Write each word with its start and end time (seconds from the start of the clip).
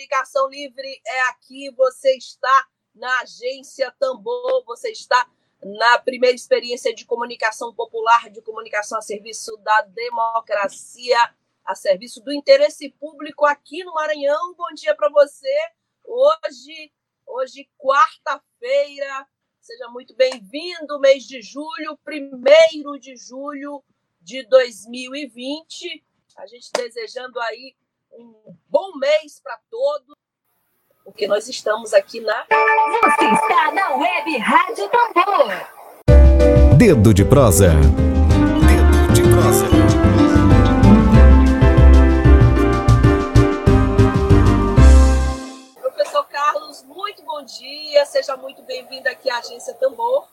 Comunicação 0.00 0.48
Livre 0.48 1.02
é 1.06 1.28
aqui. 1.28 1.70
Você 1.76 2.16
está 2.16 2.68
na 2.94 3.20
Agência 3.20 3.94
Tambor, 3.98 4.64
você 4.64 4.90
está 4.90 5.30
na 5.62 5.98
primeira 5.98 6.34
experiência 6.34 6.94
de 6.94 7.04
comunicação 7.04 7.74
popular, 7.74 8.30
de 8.30 8.40
comunicação 8.40 8.96
a 8.96 9.02
serviço 9.02 9.54
da 9.58 9.82
democracia, 9.82 11.18
a 11.62 11.74
serviço 11.74 12.22
do 12.22 12.32
interesse 12.32 12.88
público 12.92 13.44
aqui 13.44 13.84
no 13.84 13.92
Maranhão. 13.92 14.54
Bom 14.54 14.72
dia 14.74 14.94
para 14.94 15.10
você. 15.10 15.54
Hoje, 16.02 16.90
hoje 17.26 17.68
quarta-feira, 17.76 19.26
seja 19.60 19.86
muito 19.88 20.14
bem-vindo, 20.16 20.98
mês 20.98 21.24
de 21.24 21.42
julho, 21.42 21.98
primeiro 22.02 22.98
de 22.98 23.16
julho 23.16 23.84
de 24.18 24.44
2020. 24.44 26.02
A 26.38 26.46
gente 26.46 26.70
desejando 26.72 27.38
aí 27.40 27.76
um 28.12 28.54
bom 28.68 28.96
mês 28.98 29.40
para 29.42 29.58
todos, 29.70 30.16
porque 31.04 31.26
nós 31.26 31.48
estamos 31.48 31.92
aqui 31.94 32.20
na. 32.20 32.44
Você 32.44 33.24
está 33.24 33.72
na 33.72 33.96
Web 33.96 34.38
Rádio 34.38 34.88
Tambor. 34.88 36.76
Dedo 36.76 37.14
de 37.14 37.24
prosa. 37.24 37.70
Dedo 37.70 39.12
de 39.12 39.22
prosa. 39.22 39.66
Professor 45.80 46.24
Carlos, 46.24 46.82
muito 46.84 47.22
bom 47.24 47.42
dia. 47.44 48.04
Seja 48.06 48.36
muito 48.36 48.62
bem-vindo 48.62 49.08
aqui 49.08 49.30
à 49.30 49.38
Agência 49.38 49.74
Tambor. 49.74 50.26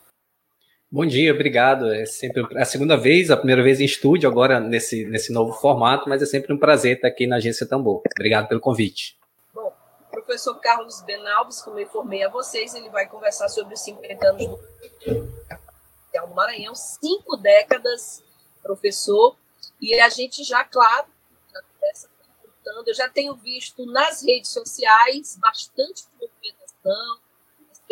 Bom 0.89 1.05
dia, 1.05 1.33
obrigado. 1.33 1.91
É 1.93 2.05
sempre 2.05 2.47
a 2.57 2.63
segunda 2.63 2.95
vez, 2.95 3.29
a 3.29 3.35
primeira 3.35 3.61
vez 3.61 3.81
em 3.81 3.85
estúdio, 3.85 4.29
agora 4.29 4.59
nesse, 4.59 5.05
nesse 5.05 5.33
novo 5.33 5.53
formato, 5.53 6.07
mas 6.07 6.21
é 6.21 6.25
sempre 6.25 6.53
um 6.53 6.57
prazer 6.57 6.95
estar 6.95 7.09
aqui 7.09 7.27
na 7.27 7.35
Agência 7.35 7.67
Tambor. 7.67 8.01
Obrigado 8.17 8.47
pelo 8.47 8.61
convite. 8.61 9.17
Bom, 9.53 9.73
professor 10.09 10.55
Carlos 10.61 11.01
Benalves, 11.01 11.61
como 11.61 11.77
eu 11.77 11.83
informei 11.83 12.23
a 12.23 12.29
vocês, 12.29 12.73
ele 12.73 12.89
vai 12.89 13.05
conversar 13.05 13.49
sobre 13.49 13.73
os 13.73 13.81
50 13.81 14.27
anos 14.27 14.45
do 14.45 14.59
do 16.25 16.33
Maranhão, 16.33 16.73
cinco 16.73 17.37
décadas, 17.37 18.23
professor, 18.63 19.35
e 19.81 19.99
a 19.99 20.09
gente 20.09 20.43
já, 20.43 20.63
claro, 20.63 21.07
já 21.53 21.61
começa 21.61 22.09
eu 22.85 22.93
já 22.93 23.09
tenho 23.09 23.35
visto 23.35 23.85
nas 23.85 24.23
redes 24.23 24.51
sociais 24.51 25.37
bastante 25.39 26.03
movimentação, 26.19 27.19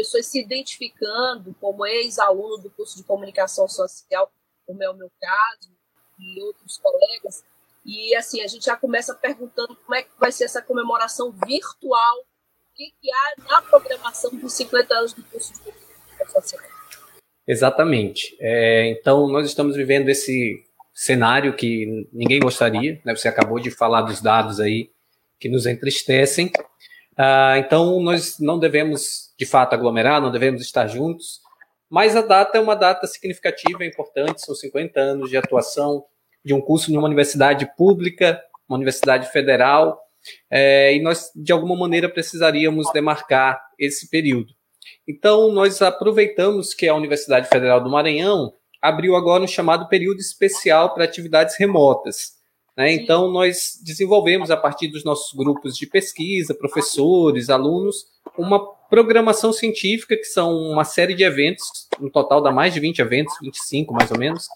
pessoas 0.05 0.27
se 0.27 0.39
identificando 0.39 1.55
como 1.59 1.85
ex-aluno 1.85 2.57
do 2.57 2.69
curso 2.69 2.95
de 2.95 3.03
comunicação 3.03 3.67
social, 3.67 4.31
como 4.65 4.81
é 4.83 4.89
o 4.89 4.93
meu 4.93 5.11
caso, 5.19 5.71
e 6.19 6.41
outros 6.41 6.77
colegas. 6.77 7.43
E 7.85 8.15
assim, 8.15 8.41
a 8.41 8.47
gente 8.47 8.65
já 8.65 8.75
começa 8.75 9.13
perguntando 9.13 9.75
como 9.75 9.95
é 9.95 10.03
que 10.03 10.09
vai 10.19 10.31
ser 10.31 10.45
essa 10.45 10.61
comemoração 10.61 11.31
virtual, 11.31 12.19
o 12.19 12.75
que, 12.75 12.91
que 13.01 13.11
há 13.11 13.33
na 13.49 13.61
programação 13.61 14.31
dos 14.35 14.53
50 14.53 14.93
anos 14.93 15.13
do 15.13 15.23
curso 15.23 15.53
de 15.53 15.59
comunicação 15.59 16.41
social. 16.41 16.63
Exatamente. 17.47 18.35
É, 18.39 18.89
então, 18.89 19.27
nós 19.27 19.47
estamos 19.47 19.75
vivendo 19.75 20.09
esse 20.09 20.63
cenário 20.93 21.55
que 21.55 22.07
ninguém 22.11 22.39
gostaria, 22.39 22.99
né? 23.05 23.15
Você 23.15 23.27
acabou 23.27 23.59
de 23.59 23.69
falar 23.69 24.01
dos 24.01 24.21
dados 24.21 24.59
aí 24.59 24.89
que 25.39 25.49
nos 25.49 25.65
entristecem. 25.65 26.51
Ah, 27.17 27.57
então, 27.57 27.99
nós 28.01 28.39
não 28.39 28.59
devemos 28.59 29.33
de 29.37 29.45
fato 29.45 29.73
aglomerar, 29.73 30.21
não 30.21 30.31
devemos 30.31 30.61
estar 30.61 30.87
juntos, 30.87 31.39
mas 31.89 32.15
a 32.15 32.21
data 32.21 32.57
é 32.57 32.61
uma 32.61 32.75
data 32.75 33.07
significativa, 33.07 33.83
é 33.83 33.87
importante, 33.87 34.45
são 34.45 34.55
50 34.55 34.99
anos 34.99 35.29
de 35.29 35.37
atuação 35.37 36.03
de 36.43 36.53
um 36.53 36.61
curso 36.61 36.91
em 36.91 36.97
uma 36.97 37.07
universidade 37.07 37.69
pública, 37.77 38.41
uma 38.67 38.75
universidade 38.77 39.31
federal, 39.31 39.99
é, 40.49 40.95
e 40.95 41.01
nós, 41.01 41.31
de 41.35 41.51
alguma 41.51 41.75
maneira, 41.75 42.09
precisaríamos 42.09 42.91
demarcar 42.91 43.61
esse 43.79 44.09
período. 44.09 44.53
Então, 45.07 45.51
nós 45.51 45.81
aproveitamos 45.81 46.73
que 46.73 46.87
a 46.87 46.95
Universidade 46.95 47.47
Federal 47.47 47.81
do 47.81 47.89
Maranhão 47.89 48.53
abriu 48.81 49.15
agora 49.15 49.43
um 49.43 49.47
chamado 49.47 49.87
período 49.87 50.19
especial 50.19 50.93
para 50.93 51.03
atividades 51.03 51.55
remotas. 51.57 52.33
Né? 52.77 52.93
Então, 52.93 53.31
nós 53.31 53.79
desenvolvemos, 53.83 54.51
a 54.51 54.57
partir 54.57 54.87
dos 54.87 55.03
nossos 55.03 55.33
grupos 55.33 55.77
de 55.77 55.87
pesquisa, 55.87 56.53
professores, 56.53 57.49
alunos, 57.49 58.07
uma 58.37 58.59
programação 58.89 59.53
científica, 59.53 60.15
que 60.15 60.25
são 60.25 60.53
uma 60.57 60.83
série 60.83 61.13
de 61.13 61.23
eventos, 61.23 61.87
no 61.99 62.09
total 62.09 62.41
dá 62.41 62.51
mais 62.51 62.73
de 62.73 62.79
20 62.79 62.99
eventos, 62.99 63.35
25 63.41 63.93
mais 63.93 64.11
ou 64.11 64.17
menos, 64.17 64.47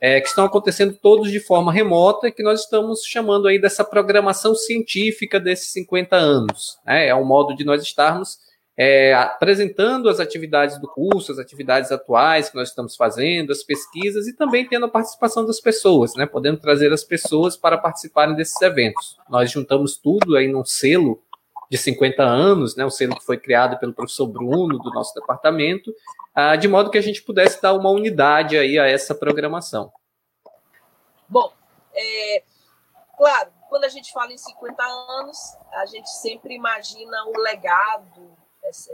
é, 0.00 0.20
que 0.20 0.28
estão 0.28 0.44
acontecendo 0.44 0.98
todos 1.00 1.30
de 1.30 1.40
forma 1.40 1.72
remota, 1.72 2.30
que 2.30 2.42
nós 2.42 2.60
estamos 2.60 3.04
chamando 3.04 3.48
aí 3.48 3.60
dessa 3.60 3.84
programação 3.84 4.54
científica 4.54 5.40
desses 5.40 5.72
50 5.72 6.16
anos. 6.16 6.78
Né? 6.86 7.08
É 7.08 7.14
um 7.14 7.24
modo 7.24 7.54
de 7.54 7.64
nós 7.64 7.82
estarmos 7.82 8.38
é, 8.76 9.14
apresentando 9.14 10.08
as 10.08 10.18
atividades 10.18 10.80
do 10.80 10.88
curso, 10.88 11.30
as 11.30 11.38
atividades 11.38 11.92
atuais 11.92 12.50
que 12.50 12.56
nós 12.56 12.68
estamos 12.68 12.96
fazendo, 12.96 13.52
as 13.52 13.62
pesquisas 13.62 14.26
e 14.26 14.36
também 14.36 14.66
tendo 14.66 14.86
a 14.86 14.90
participação 14.90 15.46
das 15.46 15.60
pessoas, 15.60 16.14
né? 16.14 16.26
podendo 16.26 16.58
trazer 16.58 16.92
as 16.92 17.04
pessoas 17.04 17.56
para 17.56 17.78
participarem 17.78 18.34
desses 18.34 18.60
eventos. 18.60 19.16
Nós 19.28 19.50
juntamos 19.50 19.96
tudo 19.96 20.36
aí 20.36 20.48
num 20.48 20.64
selo 20.64 21.22
de 21.70 21.78
50 21.78 22.22
anos, 22.22 22.76
né, 22.76 22.84
o 22.84 22.90
selo 22.90 23.16
que 23.16 23.24
foi 23.24 23.38
criado 23.38 23.78
pelo 23.78 23.92
professor 23.92 24.26
Bruno, 24.26 24.78
do 24.78 24.90
nosso 24.90 25.14
departamento, 25.14 25.92
ah, 26.34 26.56
de 26.56 26.68
modo 26.68 26.90
que 26.90 26.98
a 26.98 27.02
gente 27.02 27.22
pudesse 27.22 27.60
dar 27.60 27.72
uma 27.72 27.90
unidade 27.90 28.56
aí 28.56 28.78
a 28.78 28.86
essa 28.86 29.14
programação. 29.14 29.92
Bom, 31.28 31.52
é, 31.92 32.42
claro, 33.16 33.50
quando 33.68 33.84
a 33.84 33.88
gente 33.88 34.12
fala 34.12 34.32
em 34.32 34.38
50 34.38 34.82
anos, 34.84 35.38
a 35.72 35.86
gente 35.86 36.08
sempre 36.10 36.54
imagina 36.54 37.24
o 37.26 37.40
legado, 37.40 38.36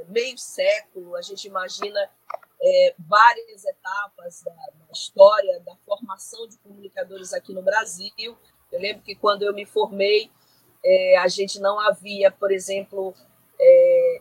meio 0.08 0.36
século, 0.38 1.16
a 1.16 1.22
gente 1.22 1.46
imagina 1.46 2.00
é, 2.62 2.94
várias 2.98 3.64
etapas 3.64 4.42
da, 4.42 4.52
da, 4.52 4.92
história 4.92 5.60
da 5.60 5.74
formação 5.86 6.46
de 6.48 6.58
comunicadores 6.58 7.32
aqui 7.32 7.52
no 7.52 7.62
Brasil. 7.62 8.36
Eu 8.70 8.80
lembro 8.80 9.02
que 9.02 9.14
quando 9.14 9.42
eu 9.42 9.54
me 9.54 9.64
formei, 9.64 10.30
é, 10.84 11.18
a 11.18 11.28
gente 11.28 11.58
não 11.58 11.78
havia, 11.78 12.30
por 12.30 12.50
exemplo, 12.50 13.14
é, 13.58 14.20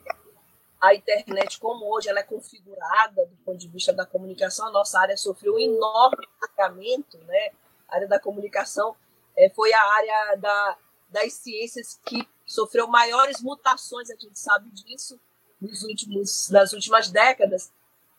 a 0.79 0.95
internet 0.95 1.59
como 1.59 1.93
hoje 1.93 2.09
ela 2.09 2.19
é 2.19 2.23
configurada 2.23 3.25
do 3.25 3.35
ponto 3.37 3.57
de 3.57 3.67
vista 3.67 3.91
da 3.91 4.05
comunicação, 4.05 4.67
a 4.67 4.71
nossa 4.71 4.99
área 4.99 5.17
sofreu 5.17 5.55
um 5.55 5.59
enorme 5.59 6.27
marcamento, 6.39 7.17
né? 7.19 7.51
A 7.87 7.95
área 7.95 8.07
da 8.07 8.19
comunicação 8.19 8.95
é, 9.35 9.49
foi 9.49 9.73
a 9.73 9.81
área 9.81 10.35
da, 10.37 10.77
das 11.09 11.33
ciências 11.33 11.99
que 12.05 12.27
sofreu 12.45 12.87
maiores 12.87 13.41
mutações, 13.41 14.09
a 14.09 14.15
gente 14.15 14.39
sabe 14.39 14.69
disso, 14.71 15.19
nos 15.61 15.83
últimos, 15.83 16.49
nas 16.49 16.73
últimas 16.73 17.09
décadas. 17.09 17.71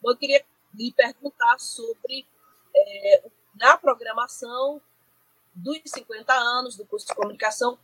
Eu 0.05 0.17
queria 0.17 0.45
lhe 0.75 0.93
perguntar 0.93 1.59
sobre, 1.59 2.27
é, 2.75 3.23
na 3.55 3.77
programação 3.77 4.81
dos 5.55 5.81
50 5.85 6.33
anos 6.33 6.77
do 6.77 6.87
curso 6.87 7.07
de 7.07 7.15
comunicação, 7.15 7.79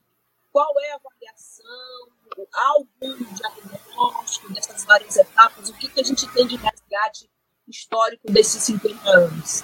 qual 0.52 0.72
é 0.80 0.92
a 0.92 0.96
avaliação, 0.96 2.08
algum 2.52 3.16
diagnóstico 3.34 4.52
dessas 4.52 4.84
várias 4.84 5.16
etapas, 5.16 5.68
o 5.68 5.74
que, 5.74 5.88
que 5.88 6.00
a 6.00 6.04
gente 6.04 6.26
tem 6.32 6.46
de 6.46 6.56
resgate 6.56 7.28
histórico 7.68 8.30
desses 8.30 8.62
50 8.62 9.10
anos? 9.10 9.62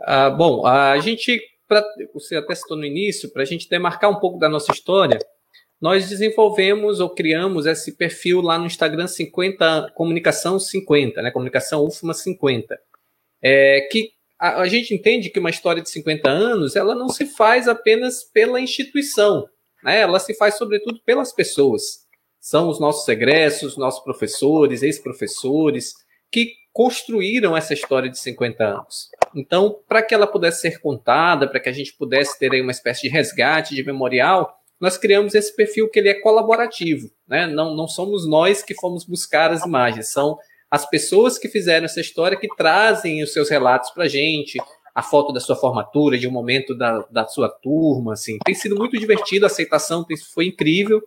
Ah, 0.00 0.30
bom, 0.30 0.66
a 0.66 0.98
gente, 0.98 1.40
pra, 1.68 1.82
você 2.12 2.36
até 2.36 2.54
citou 2.54 2.76
no 2.76 2.84
início, 2.84 3.32
para 3.32 3.42
a 3.42 3.46
gente 3.46 3.68
demarcar 3.68 4.10
um 4.10 4.18
pouco 4.18 4.38
da 4.38 4.48
nossa 4.48 4.72
história, 4.72 5.18
nós 5.82 6.08
desenvolvemos 6.08 7.00
ou 7.00 7.10
criamos 7.10 7.66
esse 7.66 7.96
perfil 7.96 8.40
lá 8.40 8.56
no 8.56 8.66
Instagram 8.66 9.08
50 9.08 9.90
Comunicação 9.96 10.56
50, 10.56 11.20
né? 11.20 11.32
Comunicação 11.32 11.84
UFMA 11.84 12.14
50. 12.14 12.78
É, 13.42 13.80
que 13.90 14.12
a, 14.38 14.60
a, 14.60 14.68
gente 14.68 14.94
entende 14.94 15.28
que 15.28 15.40
uma 15.40 15.50
história 15.50 15.82
de 15.82 15.90
50 15.90 16.30
anos 16.30 16.76
ela 16.76 16.94
não 16.94 17.08
se 17.08 17.26
faz 17.26 17.66
apenas 17.66 18.22
pela 18.22 18.60
instituição, 18.60 19.48
né, 19.82 20.00
ela 20.00 20.20
se 20.20 20.34
faz 20.34 20.56
sobretudo 20.56 21.00
pelas 21.04 21.32
pessoas. 21.32 22.06
São 22.40 22.68
os 22.68 22.78
nossos 22.78 23.08
egressos, 23.08 23.76
nossos 23.76 24.04
professores, 24.04 24.84
ex-professores, 24.84 25.94
que 26.30 26.52
construíram 26.72 27.56
essa 27.56 27.74
história 27.74 28.08
de 28.08 28.18
50 28.18 28.64
anos. 28.64 29.08
Então, 29.34 29.80
para 29.88 30.02
que 30.02 30.14
ela 30.14 30.28
pudesse 30.28 30.60
ser 30.60 30.80
contada, 30.80 31.48
para 31.48 31.58
que 31.58 31.68
a 31.68 31.72
gente 31.72 31.92
pudesse 31.94 32.38
ter 32.38 32.52
aí 32.52 32.60
uma 32.60 32.70
espécie 32.70 33.02
de 33.02 33.08
resgate, 33.08 33.74
de 33.74 33.84
memorial, 33.84 34.61
nós 34.82 34.98
criamos 34.98 35.36
esse 35.36 35.54
perfil 35.54 35.88
que 35.88 36.00
ele 36.00 36.08
é 36.08 36.20
colaborativo. 36.20 37.08
né? 37.28 37.46
Não, 37.46 37.76
não 37.76 37.86
somos 37.86 38.28
nós 38.28 38.64
que 38.64 38.74
fomos 38.74 39.04
buscar 39.04 39.52
as 39.52 39.64
imagens, 39.64 40.12
são 40.12 40.36
as 40.68 40.84
pessoas 40.84 41.38
que 41.38 41.48
fizeram 41.48 41.84
essa 41.84 42.00
história 42.00 42.36
que 42.36 42.48
trazem 42.56 43.22
os 43.22 43.32
seus 43.32 43.48
relatos 43.48 43.90
para 43.90 44.04
a 44.04 44.08
gente, 44.08 44.58
a 44.92 45.00
foto 45.00 45.32
da 45.32 45.38
sua 45.38 45.54
formatura, 45.54 46.18
de 46.18 46.26
um 46.26 46.32
momento 46.32 46.76
da, 46.76 46.98
da 47.12 47.28
sua 47.28 47.48
turma, 47.48 48.14
assim. 48.14 48.38
Tem 48.44 48.54
sido 48.56 48.74
muito 48.74 48.98
divertido, 48.98 49.46
a 49.46 49.48
aceitação 49.48 50.04
foi 50.34 50.46
incrível. 50.46 51.00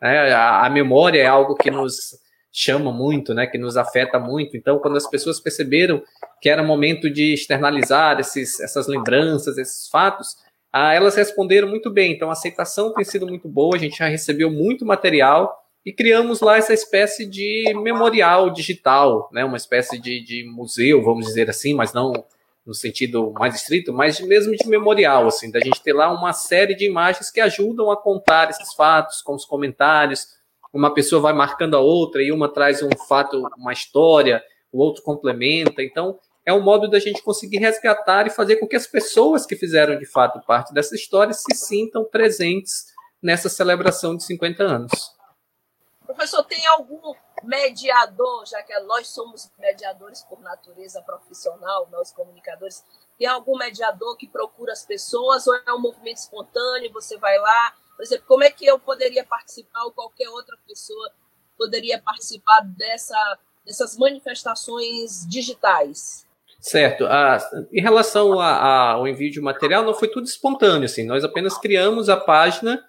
Né? 0.00 0.32
A, 0.32 0.64
a, 0.64 0.70
memória 0.70 1.20
é 1.20 1.26
algo 1.26 1.54
que 1.54 1.70
nos 1.70 2.16
chama 2.50 2.90
muito, 2.90 3.34
né? 3.34 3.46
Que 3.46 3.58
nos 3.58 3.76
afeta 3.76 4.18
muito. 4.18 4.56
Então, 4.56 4.78
quando 4.78 4.96
as 4.96 5.08
pessoas 5.08 5.38
perceberam 5.38 6.02
que 6.40 6.48
era 6.48 6.62
momento 6.62 7.10
de 7.10 7.34
externalizar 7.34 8.18
esses, 8.20 8.58
essas 8.58 8.86
lembranças, 8.86 9.58
esses 9.58 9.88
fatos, 9.88 10.36
ah, 10.80 10.94
elas 10.94 11.16
responderam 11.16 11.68
muito 11.68 11.90
bem. 11.90 12.12
Então, 12.12 12.28
a 12.28 12.32
aceitação 12.32 12.92
tem 12.92 13.04
sido 13.04 13.26
muito 13.26 13.48
boa. 13.48 13.74
A 13.74 13.78
gente 13.78 13.98
já 13.98 14.06
recebeu 14.06 14.50
muito 14.50 14.86
material 14.86 15.52
e 15.84 15.92
criamos 15.92 16.40
lá 16.40 16.56
essa 16.56 16.72
espécie 16.72 17.26
de 17.26 17.72
memorial 17.82 18.50
digital, 18.50 19.28
né? 19.32 19.44
Uma 19.44 19.56
espécie 19.56 19.98
de, 19.98 20.22
de 20.22 20.44
museu, 20.44 21.02
vamos 21.02 21.26
dizer 21.26 21.50
assim, 21.50 21.74
mas 21.74 21.92
não 21.92 22.12
no 22.64 22.74
sentido 22.74 23.32
mais 23.32 23.54
estrito, 23.54 23.94
mas 23.94 24.20
mesmo 24.20 24.54
de 24.54 24.68
memorial, 24.68 25.26
assim, 25.26 25.50
da 25.50 25.58
gente 25.58 25.82
ter 25.82 25.94
lá 25.94 26.12
uma 26.12 26.34
série 26.34 26.74
de 26.74 26.84
imagens 26.84 27.30
que 27.30 27.40
ajudam 27.40 27.90
a 27.90 27.96
contar 27.96 28.50
esses 28.50 28.74
fatos, 28.74 29.22
com 29.22 29.34
os 29.34 29.46
comentários. 29.46 30.26
Uma 30.70 30.92
pessoa 30.92 31.22
vai 31.22 31.32
marcando 31.32 31.74
a 31.74 31.80
outra 31.80 32.22
e 32.22 32.30
uma 32.30 32.52
traz 32.52 32.82
um 32.82 32.90
fato, 33.08 33.42
uma 33.56 33.72
história, 33.72 34.42
o 34.70 34.80
outro 34.82 35.02
complementa. 35.02 35.82
Então, 35.82 36.18
é 36.48 36.52
um 36.54 36.62
modo 36.62 36.88
da 36.88 36.98
gente 36.98 37.22
conseguir 37.22 37.58
resgatar 37.58 38.26
e 38.26 38.30
fazer 38.30 38.56
com 38.56 38.66
que 38.66 38.74
as 38.74 38.86
pessoas 38.86 39.44
que 39.44 39.54
fizeram 39.54 39.98
de 39.98 40.06
fato 40.06 40.40
parte 40.46 40.72
dessa 40.72 40.94
história 40.94 41.34
se 41.34 41.54
sintam 41.54 42.06
presentes 42.06 42.86
nessa 43.22 43.50
celebração 43.50 44.16
de 44.16 44.24
50 44.24 44.62
anos. 44.62 45.14
Professor, 46.06 46.42
tem 46.44 46.66
algum 46.68 47.12
mediador, 47.44 48.46
já 48.46 48.62
que 48.62 48.72
nós 48.80 49.08
somos 49.08 49.50
mediadores 49.58 50.22
por 50.22 50.40
natureza 50.40 51.02
profissional, 51.02 51.86
nós 51.92 52.12
comunicadores, 52.12 52.82
tem 53.18 53.28
algum 53.28 53.58
mediador 53.58 54.16
que 54.16 54.26
procura 54.26 54.72
as 54.72 54.86
pessoas 54.86 55.46
ou 55.46 55.54
é 55.54 55.74
um 55.74 55.78
movimento 55.78 56.16
espontâneo, 56.16 56.90
você 56.94 57.18
vai 57.18 57.38
lá, 57.38 57.74
por 57.94 58.04
exemplo, 58.04 58.24
como 58.26 58.42
é 58.42 58.50
que 58.50 58.64
eu 58.64 58.78
poderia 58.78 59.22
participar 59.22 59.84
ou 59.84 59.92
qualquer 59.92 60.30
outra 60.30 60.56
pessoa 60.66 61.12
poderia 61.58 62.00
participar 62.00 62.62
dessa, 62.62 63.38
dessas 63.66 63.98
manifestações 63.98 65.26
digitais? 65.28 66.26
Certo. 66.60 67.06
Ah, 67.06 67.38
em 67.72 67.80
relação 67.80 68.40
a, 68.40 68.48
a, 68.48 68.90
ao 68.92 69.06
envio 69.06 69.30
de 69.30 69.40
material, 69.40 69.84
não 69.84 69.94
foi 69.94 70.08
tudo 70.08 70.26
espontâneo, 70.26 70.84
assim. 70.84 71.04
Nós 71.04 71.24
apenas 71.24 71.56
criamos 71.56 72.08
a 72.08 72.16
página 72.16 72.82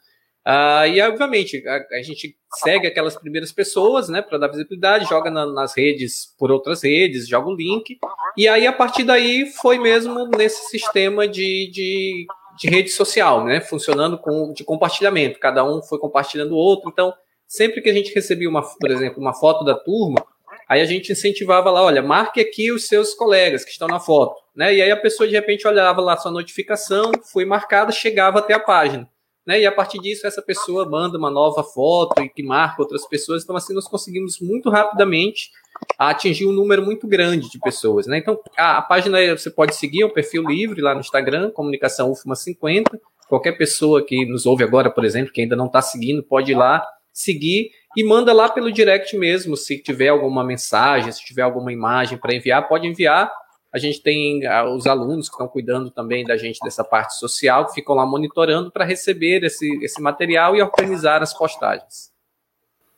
Uh, 0.48 0.88
e, 0.88 1.01
obviamente, 1.01 1.62
a, 1.68 1.98
a, 1.98 2.01
gente 2.01 2.36
segue 2.56 2.88
aquelas 2.88 3.16
primeiras 3.16 3.51
pessoas, 3.51 4.07
né, 4.10 4.21
para 4.21 4.38
dar 4.38 4.48
visibilidade, 4.48 5.07
joga 5.07 5.30
na, 5.30 5.45
nas 5.45 5.77
redes 5.77 6.33
por 6.39 6.50
outras 6.50 6.83
redes, 6.83 7.27
joga 7.27 7.50
o 7.50 7.56
link, 7.56 8.00
e 8.38 8.48
aí, 8.48 8.66
a 8.66 8.74
partir 8.74 9.04
daí, 9.04 9.45
foi 9.45 9.77
mesmo 9.77 10.25
nesse 10.27 10.69
sistema 10.69 11.27
de, 11.27 11.69
de, 11.72 12.25
de 12.57 12.68
rede 12.68 12.89
social, 12.89 13.45
né, 13.45 13.60
funcionando 13.62 14.18
com, 14.18 14.51
de 14.54 14.63
compartilhamento, 14.63 15.39
cada 15.39 15.63
um 15.63 15.83
foi 15.83 16.00
compartilhando 16.00 16.54
o 16.54 16.57
outro, 16.57 16.89
então, 16.89 17.13
sempre 17.45 17.81
que 17.81 17.89
a 17.89 17.94
gente 17.94 18.12
recebia, 18.15 18.50
uma, 18.50 18.63
por 18.63 18.89
exemplo, 18.89 19.22
uma 19.22 19.33
foto 19.33 19.63
da 19.63 19.75
turma, 19.75 20.25
aí 20.69 20.80
a 20.80 20.86
gente 20.86 21.12
incentivava 21.12 21.71
lá, 21.71 21.83
olha, 21.83 22.01
marque 22.01 22.39
aqui 22.39 22.71
os 22.71 22.88
seus 22.88 23.13
colegas 23.13 23.66
que 23.66 23.71
estão 23.71 23.88
na 23.88 24.00
foto, 24.00 24.39
né, 24.56 24.74
e 24.74 24.81
aí 24.81 24.92
a 24.92 24.98
pessoa, 24.98 25.27
de 25.27 25.33
repente, 25.33 25.68
olhava 25.68 26.00
lá 26.00 26.16
sua 26.16 26.31
notificação, 26.31 27.12
foi 27.31 27.44
marcada, 27.44 27.92
chegava 27.92 28.39
até 28.39 28.54
a 28.54 28.60
página 28.60 29.10
né? 29.50 29.62
E 29.62 29.66
a 29.66 29.71
partir 29.71 29.98
disso, 29.98 30.27
essa 30.27 30.44
pessoa 30.44 30.88
manda 30.88 31.18
uma 31.18 31.31
nova 31.31 31.63
foto 31.63 32.21
e 32.21 32.30
que 32.30 32.44
marca 32.44 32.83
outras 32.83 33.07
pessoas. 33.07 33.44
Então, 33.44 33.56
assim, 33.56 33.74
nós 33.74 33.88
conseguimos 33.88 34.39
muito 34.39 34.69
rapidamente 34.69 35.50
atingir 35.98 36.45
um 36.45 36.51
número 36.51 36.86
muito 36.86 37.07
grande 37.07 37.50
de 37.50 37.57
pessoas, 37.57 38.06
né? 38.06 38.19
Então, 38.19 38.39
a, 38.56 38.77
a 38.77 38.81
página 38.83 39.18
você 39.36 39.50
pode 39.50 39.74
seguir, 39.74 40.04
é 40.04 40.06
um 40.06 40.13
perfil 40.13 40.44
livre 40.44 40.81
lá 40.81 40.94
no 40.94 41.00
Instagram, 41.00 41.50
Comunicação 41.50 42.12
UFMA 42.12 42.36
50. 42.36 43.01
Qualquer 43.27 43.54
pessoa 43.54 44.06
que 44.06 44.24
nos 44.24 44.45
ouve 44.45 44.63
agora, 44.63 44.92
por 44.92 45.04
exemplo, 45.04 45.33
que 45.33 45.42
ainda 45.42 45.56
não 45.56 45.65
está 45.65 45.81
seguindo, 45.81 46.22
pode 46.22 46.51
ir 46.51 46.56
lá 46.56 46.86
seguir 47.12 47.72
e 47.95 48.03
manda 48.03 48.33
lá 48.33 48.50
pelo 48.50 48.71
direct 48.71 49.18
mesmo, 49.18 49.57
se 49.57 49.81
tiver 49.81 50.09
alguma 50.09 50.44
mensagem, 50.44 51.12
se 51.12 51.24
tiver 51.24 51.41
alguma 51.41 51.71
imagem 51.71 52.18
para 52.18 52.36
enviar, 52.36 52.68
pode 52.68 52.88
enviar 52.88 53.31
a 53.71 53.77
gente 53.77 54.01
tem 54.01 54.45
ah, 54.47 54.65
os 54.65 54.88
alunos 54.88 55.27
que 55.27 55.36
estão 55.36 55.47
cuidando 55.47 55.91
também 55.91 56.25
da 56.25 56.36
gente 56.36 56.59
dessa 56.62 56.83
parte 56.83 57.15
social, 57.15 57.68
que 57.68 57.75
ficam 57.75 57.95
lá 57.95 58.06
monitorando 58.06 58.71
para 58.71 58.83
receber 58.83 59.44
esse, 59.44 59.68
esse 59.83 60.01
material 60.01 60.56
e 60.56 60.62
organizar 60.62 61.21
as 61.21 61.33
postagens. 61.33 62.12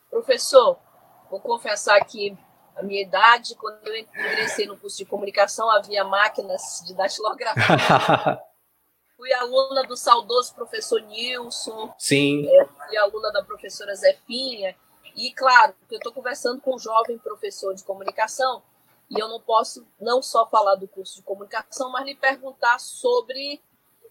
Professor, 0.10 0.78
vou 1.30 1.42
confessar 1.42 2.00
que 2.06 2.38
a 2.76 2.84
minha 2.84 3.02
idade, 3.02 3.56
quando 3.56 3.86
eu 3.86 3.98
ingressei 3.98 4.66
no 4.66 4.78
curso 4.78 4.98
de 4.98 5.06
comunicação, 5.06 5.70
havia 5.70 6.06
máquinas 6.06 6.84
de 6.88 6.96
datilografia. 6.96 8.42
fui 9.22 9.32
aluna 9.34 9.84
do 9.84 9.96
saudoso 9.96 10.56
professor 10.56 11.00
Nilson. 11.00 11.94
Sim. 11.96 12.48
É, 12.48 12.66
fui 12.66 12.98
aluna 12.98 13.32
da 13.32 13.44
professora 13.44 13.94
Zefinha. 13.94 14.76
E, 15.16 15.32
claro, 15.34 15.76
eu 15.92 15.98
estou 15.98 16.12
conversando 16.12 16.60
com 16.60 16.76
um 16.76 16.80
jovem 16.80 17.20
professor 17.20 17.76
de 17.76 17.84
comunicação 17.84 18.64
e 19.12 19.20
eu 19.20 19.28
não 19.28 19.40
posso 19.40 19.86
não 20.00 20.24
só 20.24 20.48
falar 20.48 20.74
do 20.74 20.88
curso 20.88 21.18
de 21.18 21.22
comunicação, 21.22 21.92
mas 21.92 22.04
lhe 22.04 22.16
perguntar 22.16 22.80
sobre 22.80 23.62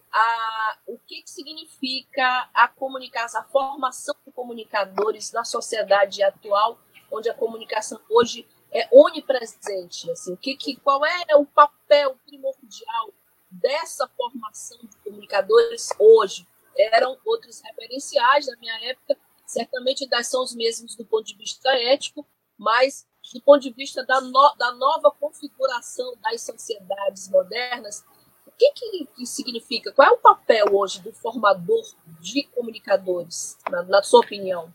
a, 0.09 0.77
o 0.87 0.97
que, 0.99 1.23
que 1.23 1.29
significa 1.29 2.49
a 2.53 2.69
comunicação, 2.69 3.41
a 3.41 3.43
formação 3.43 4.15
de 4.25 4.31
comunicadores 4.31 5.33
na 5.33 5.43
sociedade 5.43 6.23
atual, 6.23 6.79
onde 7.11 7.29
a 7.29 7.33
comunicação 7.33 7.99
hoje 8.09 8.47
é 8.71 8.87
onipresente. 8.93 10.09
Assim, 10.09 10.37
que, 10.37 10.55
que, 10.55 10.77
qual 10.77 11.05
é 11.05 11.35
o 11.35 11.45
papel 11.45 12.15
primordial 12.25 13.11
dessa 13.51 14.07
formação 14.15 14.79
de 14.79 14.95
comunicadores 15.11 15.89
hoje? 15.99 16.47
Eram 16.77 17.17
outros 17.25 17.61
referenciais 17.61 18.47
na 18.47 18.55
minha 18.57 18.89
época, 18.89 19.17
certamente 19.45 20.07
são 20.23 20.43
os 20.43 20.55
mesmos 20.55 20.95
do 20.95 21.05
ponto 21.05 21.25
de 21.25 21.35
vista 21.35 21.69
ético, 21.69 22.25
mas 22.57 23.05
do 23.33 23.41
ponto 23.41 23.61
de 23.61 23.71
vista 23.71 24.05
da, 24.05 24.21
no, 24.21 24.55
da 24.57 24.71
nova 24.73 25.11
configuração 25.11 26.15
das 26.23 26.41
sociedades 26.41 27.29
modernas, 27.29 28.03
o 28.47 28.51
que, 28.57 28.71
que, 28.71 29.05
que, 29.15 29.25
significa? 29.25 29.91
Qual 29.91 30.07
é 30.07 30.11
o 30.11 30.17
papel 30.17 30.65
hoje 30.71 31.01
do 31.01 31.11
formador 31.13 31.83
de 32.19 32.43
comunicadores, 32.55 33.57
na, 33.69 33.83
na 33.83 34.03
sua 34.03 34.21
opinião? 34.21 34.73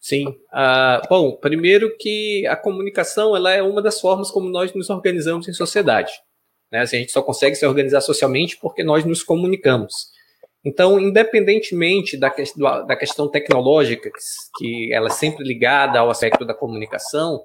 Sim. 0.00 0.28
Uh, 0.28 1.08
bom, 1.08 1.36
primeiro 1.36 1.96
que 1.98 2.46
a 2.46 2.56
comunicação 2.56 3.36
ela 3.36 3.52
é 3.52 3.62
uma 3.62 3.82
das 3.82 4.00
formas 4.00 4.30
como 4.30 4.48
nós 4.48 4.72
nos 4.72 4.88
organizamos 4.88 5.48
em 5.48 5.52
sociedade. 5.52 6.12
Né? 6.70 6.80
Assim, 6.80 6.96
a 6.96 7.00
gente 7.00 7.12
só 7.12 7.22
consegue 7.22 7.56
se 7.56 7.66
organizar 7.66 8.00
socialmente 8.00 8.58
porque 8.58 8.82
nós 8.82 9.04
nos 9.04 9.22
comunicamos. 9.22 10.14
Então, 10.64 10.98
independentemente 10.98 12.16
da, 12.16 12.34
da 12.82 12.96
questão 12.96 13.28
tecnológica, 13.28 14.10
que 14.58 14.92
ela 14.92 15.06
é 15.06 15.12
sempre 15.12 15.44
ligada 15.44 16.00
ao 16.00 16.10
aspecto 16.10 16.44
da 16.44 16.52
comunicação, 16.52 17.44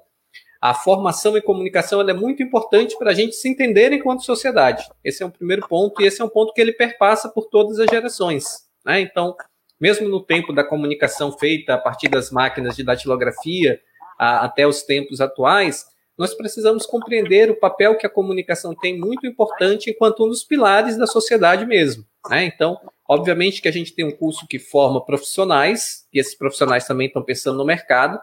a 0.60 0.74
formação 0.74 1.36
em 1.36 1.40
comunicação 1.40 2.00
é 2.00 2.12
muito 2.12 2.42
importante 2.42 2.96
para 2.96 3.10
a 3.10 3.14
gente 3.14 3.34
se 3.34 3.48
entender 3.48 3.92
enquanto 3.92 4.24
sociedade. 4.24 4.84
Esse 5.04 5.22
é 5.22 5.26
um 5.26 5.30
primeiro 5.30 5.66
ponto, 5.68 6.00
e 6.00 6.06
esse 6.06 6.20
é 6.20 6.24
um 6.24 6.28
ponto 6.28 6.52
que 6.52 6.60
ele 6.60 6.72
perpassa 6.72 7.28
por 7.28 7.48
todas 7.48 7.78
as 7.78 7.86
gerações. 7.90 8.44
Né? 8.84 9.00
Então, 9.00 9.36
mesmo 9.80 10.08
no 10.08 10.24
tempo 10.24 10.52
da 10.52 10.62
comunicação 10.62 11.36
feita 11.36 11.74
a 11.74 11.78
partir 11.78 12.08
das 12.08 12.30
máquinas 12.30 12.76
de 12.76 12.84
datilografia 12.84 13.80
a, 14.18 14.44
até 14.44 14.66
os 14.66 14.82
tempos 14.82 15.20
atuais, 15.20 15.84
nós 16.18 16.34
precisamos 16.34 16.86
compreender 16.86 17.50
o 17.50 17.58
papel 17.58 17.96
que 17.96 18.06
a 18.06 18.10
comunicação 18.10 18.74
tem 18.74 18.98
muito 18.98 19.26
importante 19.26 19.90
enquanto 19.90 20.24
um 20.24 20.28
dos 20.28 20.44
pilares 20.44 20.96
da 20.96 21.06
sociedade 21.06 21.66
mesmo. 21.66 22.04
Né? 22.28 22.44
Então, 22.44 22.78
obviamente 23.08 23.60
que 23.60 23.68
a 23.68 23.72
gente 23.72 23.94
tem 23.94 24.04
um 24.04 24.16
curso 24.16 24.46
que 24.46 24.58
forma 24.58 25.04
profissionais, 25.04 26.06
e 26.12 26.20
esses 26.20 26.36
profissionais 26.36 26.86
também 26.86 27.06
estão 27.06 27.22
pensando 27.22 27.58
no 27.58 27.64
mercado, 27.64 28.18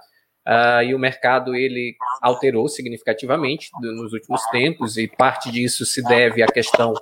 Uh, 0.48 0.82
e 0.82 0.96
o 0.96 1.00
mercado 1.00 1.54
ele 1.54 1.96
alterou 2.22 2.68
significativamente 2.68 3.70
nos 3.82 4.14
últimos 4.14 4.44
tempos 4.50 4.98
e 4.98 5.08
parte 5.08 5.52
disso 5.52 5.86
se 5.86 6.02
deve 6.02 6.42
à 6.42 6.48
questão 6.48 6.96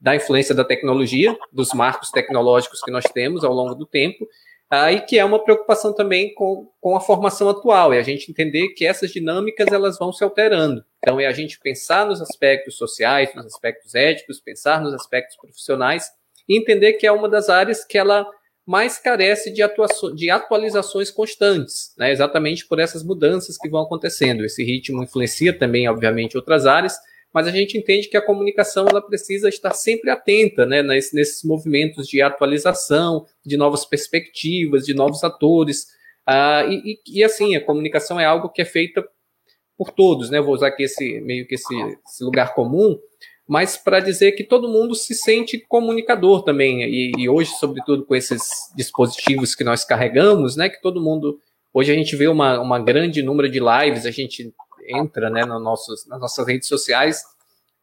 da 0.00 0.16
influência 0.16 0.54
da 0.54 0.64
tecnologia, 0.64 1.36
dos 1.52 1.74
marcos 1.74 2.10
tecnológicos 2.10 2.80
que 2.80 2.90
nós 2.90 3.04
temos 3.04 3.44
ao 3.44 3.52
longo 3.52 3.74
do 3.74 3.84
tempo, 3.84 4.26
e 4.72 5.00
que 5.00 5.18
é 5.18 5.24
uma 5.24 5.42
preocupação 5.42 5.92
também 5.92 6.32
com, 6.34 6.68
com 6.80 6.94
a 6.94 7.00
formação 7.00 7.48
atual, 7.48 7.92
é 7.92 7.98
a 7.98 8.02
gente 8.02 8.30
entender 8.30 8.68
que 8.68 8.86
essas 8.86 9.10
dinâmicas 9.10 9.66
elas 9.72 9.98
vão 9.98 10.12
se 10.12 10.22
alterando. 10.22 10.84
Então 10.98 11.18
é 11.18 11.26
a 11.26 11.32
gente 11.32 11.58
pensar 11.58 12.06
nos 12.06 12.20
aspectos 12.20 12.76
sociais, 12.76 13.34
nos 13.34 13.46
aspectos 13.46 13.94
éticos, 13.94 14.38
pensar 14.38 14.80
nos 14.80 14.94
aspectos 14.94 15.36
profissionais 15.36 16.04
e 16.48 16.56
entender 16.56 16.92
que 16.94 17.06
é 17.06 17.10
uma 17.10 17.28
das 17.28 17.48
áreas 17.48 17.84
que 17.84 17.98
ela 17.98 18.24
mais 18.64 18.98
carece 18.98 19.52
de, 19.52 19.62
de 20.14 20.30
atualizações 20.30 21.10
constantes, 21.10 21.92
né? 21.98 22.12
exatamente 22.12 22.66
por 22.68 22.78
essas 22.78 23.02
mudanças 23.02 23.58
que 23.58 23.68
vão 23.68 23.82
acontecendo. 23.82 24.44
Esse 24.44 24.62
ritmo 24.62 25.02
influencia 25.02 25.52
também, 25.52 25.88
obviamente, 25.88 26.36
outras 26.36 26.66
áreas, 26.66 26.94
mas 27.32 27.46
a 27.46 27.50
gente 27.50 27.78
entende 27.78 28.08
que 28.08 28.16
a 28.16 28.24
comunicação 28.24 28.86
ela 28.88 29.00
precisa 29.00 29.48
estar 29.48 29.72
sempre 29.72 30.10
atenta 30.10 30.66
né, 30.66 30.82
nesses 30.82 31.44
movimentos 31.44 32.08
de 32.08 32.20
atualização, 32.20 33.24
de 33.44 33.56
novas 33.56 33.84
perspectivas, 33.84 34.84
de 34.84 34.94
novos 34.94 35.22
atores. 35.22 35.86
Ah, 36.26 36.64
e, 36.68 36.98
e, 37.06 37.22
assim, 37.22 37.54
a 37.54 37.64
comunicação 37.64 38.18
é 38.18 38.24
algo 38.24 38.48
que 38.48 38.60
é 38.60 38.64
feita 38.64 39.06
por 39.78 39.92
todos, 39.92 40.28
né? 40.28 40.40
Vou 40.40 40.54
usar 40.54 40.68
aqui 40.68 40.82
esse 40.82 41.20
meio 41.20 41.46
que 41.46 41.54
esse, 41.54 41.74
esse 42.06 42.22
lugar 42.22 42.52
comum, 42.52 42.98
mas 43.48 43.76
para 43.76 44.00
dizer 44.00 44.32
que 44.32 44.44
todo 44.44 44.68
mundo 44.68 44.94
se 44.94 45.14
sente 45.14 45.58
comunicador 45.68 46.42
também. 46.42 46.82
E, 46.82 47.12
e, 47.16 47.28
hoje, 47.28 47.52
sobretudo 47.52 48.04
com 48.04 48.14
esses 48.14 48.42
dispositivos 48.76 49.54
que 49.54 49.64
nós 49.64 49.84
carregamos, 49.84 50.56
né? 50.56 50.68
Que 50.68 50.80
todo 50.82 51.00
mundo. 51.00 51.38
Hoje 51.72 51.92
a 51.92 51.94
gente 51.94 52.16
vê 52.16 52.26
uma, 52.26 52.60
uma 52.60 52.80
grande 52.80 53.22
número 53.22 53.48
de 53.48 53.60
lives, 53.60 54.04
a 54.04 54.10
gente 54.10 54.52
entra 54.92 55.30
né, 55.30 55.44
no 55.44 55.58
nossos, 55.58 56.06
nas 56.06 56.20
nossas 56.20 56.46
redes 56.46 56.68
sociais, 56.68 57.24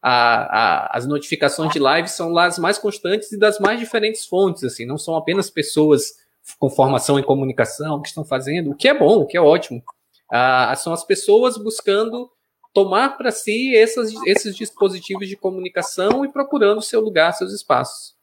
a, 0.00 0.90
a, 0.90 0.96
as 0.96 1.06
notificações 1.06 1.72
de 1.72 1.78
live 1.78 2.08
são 2.08 2.30
lá 2.30 2.46
as 2.46 2.58
mais 2.58 2.78
constantes 2.78 3.32
e 3.32 3.38
das 3.38 3.58
mais 3.58 3.78
diferentes 3.78 4.24
fontes, 4.26 4.64
assim, 4.64 4.86
não 4.86 4.98
são 4.98 5.16
apenas 5.16 5.50
pessoas 5.50 6.14
com 6.58 6.70
formação 6.70 7.18
em 7.18 7.22
comunicação 7.22 8.00
que 8.00 8.08
estão 8.08 8.24
fazendo, 8.24 8.70
o 8.70 8.74
que 8.74 8.88
é 8.88 8.94
bom, 8.94 9.18
o 9.18 9.26
que 9.26 9.36
é 9.36 9.40
ótimo. 9.40 9.82
Ah, 10.30 10.74
são 10.76 10.92
as 10.92 11.04
pessoas 11.04 11.56
buscando 11.56 12.30
tomar 12.72 13.16
para 13.16 13.30
si 13.30 13.76
essas, 13.76 14.12
esses 14.26 14.54
dispositivos 14.54 15.28
de 15.28 15.36
comunicação 15.36 16.24
e 16.24 16.28
procurando 16.30 16.80
seu 16.80 17.00
lugar, 17.00 17.32
seus 17.32 17.52
espaços. 17.52 18.16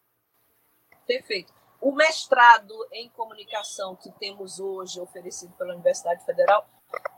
Perfeito. 1.05 1.53
O 1.81 1.91
mestrado 1.91 2.73
em 2.91 3.09
comunicação 3.09 3.95
que 3.95 4.09
temos 4.13 4.59
hoje 4.59 4.99
oferecido 4.99 5.53
pela 5.53 5.73
Universidade 5.73 6.25
Federal 6.25 6.67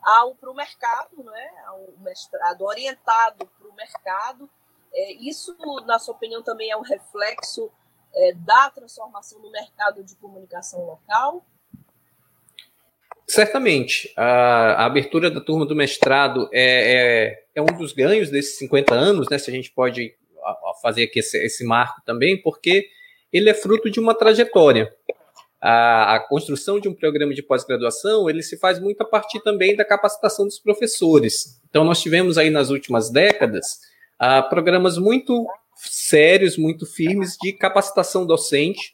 ao 0.04 0.36
para 0.36 0.50
o 0.50 0.56
mercado, 0.56 1.24
não 1.24 1.36
é? 1.36 1.50
Ao 1.66 1.94
mestrado 2.00 2.62
orientado 2.62 3.46
para 3.46 3.68
o 3.68 3.76
mercado. 3.76 4.50
É, 4.94 5.14
isso, 5.14 5.56
na 5.86 6.00
sua 6.00 6.16
opinião, 6.16 6.42
também 6.42 6.72
é 6.72 6.78
um 6.78 6.82
reflexo 6.82 7.72
é, 8.16 8.34
da 8.34 8.70
transformação 8.70 9.40
no 9.40 9.52
mercado 9.52 10.04
de 10.04 10.16
comunicação 10.16 10.86
local? 10.86 11.46
Certamente. 13.28 14.14
A, 14.16 14.84
a, 14.84 14.86
abertura 14.86 15.30
da 15.30 15.42
turma 15.42 15.66
do 15.66 15.76
mestrado 15.76 16.50
é, 16.54 17.34
é, 17.34 17.46
é, 17.56 17.62
um 17.62 17.66
dos 17.66 17.92
ganhos 17.92 18.30
desses 18.30 18.58
50 18.58 18.96
anos, 18.96 19.28
né? 19.30 19.38
Se 19.38 19.52
a 19.52 19.54
gente 19.54 19.72
pode 19.72 20.16
fazer 20.82 21.04
aqui 21.04 21.20
esse, 21.20 21.38
esse 21.46 21.66
marco 21.66 22.02
também, 22.06 22.42
porque 22.42 22.88
ele 23.34 23.50
é 23.50 23.54
fruto 23.54 23.90
de 23.90 24.00
uma 24.00 24.16
trajetória 24.16 24.96
a, 25.62 26.16
a 26.16 26.20
construção 26.20 26.80
de 26.80 26.88
um 26.88 26.94
programa 26.94 27.34
de 27.34 27.42
pós-graduação 27.42 28.30
ele 28.30 28.44
se 28.44 28.58
faz 28.58 28.80
muito 28.80 29.02
a 29.02 29.06
partir 29.06 29.40
também 29.42 29.76
da 29.76 29.84
capacitação 29.84 30.46
dos 30.46 30.60
professores. 30.60 31.60
Então, 31.70 31.84
nós 31.84 32.02
tivemos 32.02 32.38
aí 32.38 32.50
nas 32.50 32.70
últimas 32.70 33.10
décadas 33.10 33.80
uh, 34.22 34.48
programas 34.50 34.98
muito 34.98 35.46
sérios, 35.76 36.58
muito 36.58 36.86
firmes 36.86 37.38
de 37.42 37.54
capacitação 37.54 38.26
docente, 38.26 38.92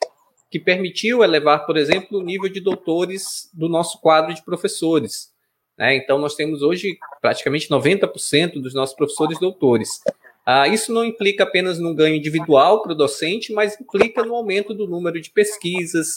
que 0.50 0.60
permitiu 0.60 1.24
elevar, 1.24 1.66
por 1.66 1.78
exemplo, 1.78 2.20
o 2.20 2.24
nível 2.24 2.50
de 2.50 2.60
doutores 2.60 3.50
do 3.54 3.68
nosso 3.68 4.00
quadro 4.00 4.34
de 4.34 4.44
professores. 4.44 5.32
Né? 5.78 5.96
Então, 5.96 6.20
nós 6.20 6.36
temos 6.36 6.62
hoje 6.62 6.98
praticamente 7.22 7.70
90% 7.70 8.62
dos 8.62 8.74
nossos 8.74 8.96
professores 8.96 9.40
doutores. 9.40 10.00
Ah, 10.46 10.68
isso 10.68 10.92
não 10.92 11.06
implica 11.06 11.44
apenas 11.44 11.80
no 11.80 11.96
ganho 11.96 12.16
individual 12.16 12.82
para 12.82 12.92
o 12.92 12.96
docente, 12.96 13.54
mas 13.54 13.80
implica 13.80 14.24
no 14.24 14.36
aumento 14.36 14.74
do 14.74 14.86
número 14.86 15.22
de 15.22 15.30
pesquisas, 15.30 16.10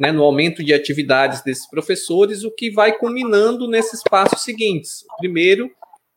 né, 0.00 0.10
no 0.10 0.22
aumento 0.22 0.64
de 0.64 0.72
atividades 0.72 1.42
desses 1.42 1.68
professores, 1.68 2.44
o 2.44 2.50
que 2.50 2.70
vai 2.70 2.96
culminando 2.96 3.68
nesses 3.68 4.02
passos 4.02 4.42
seguintes. 4.42 5.04
O 5.12 5.16
primeiro 5.18 5.70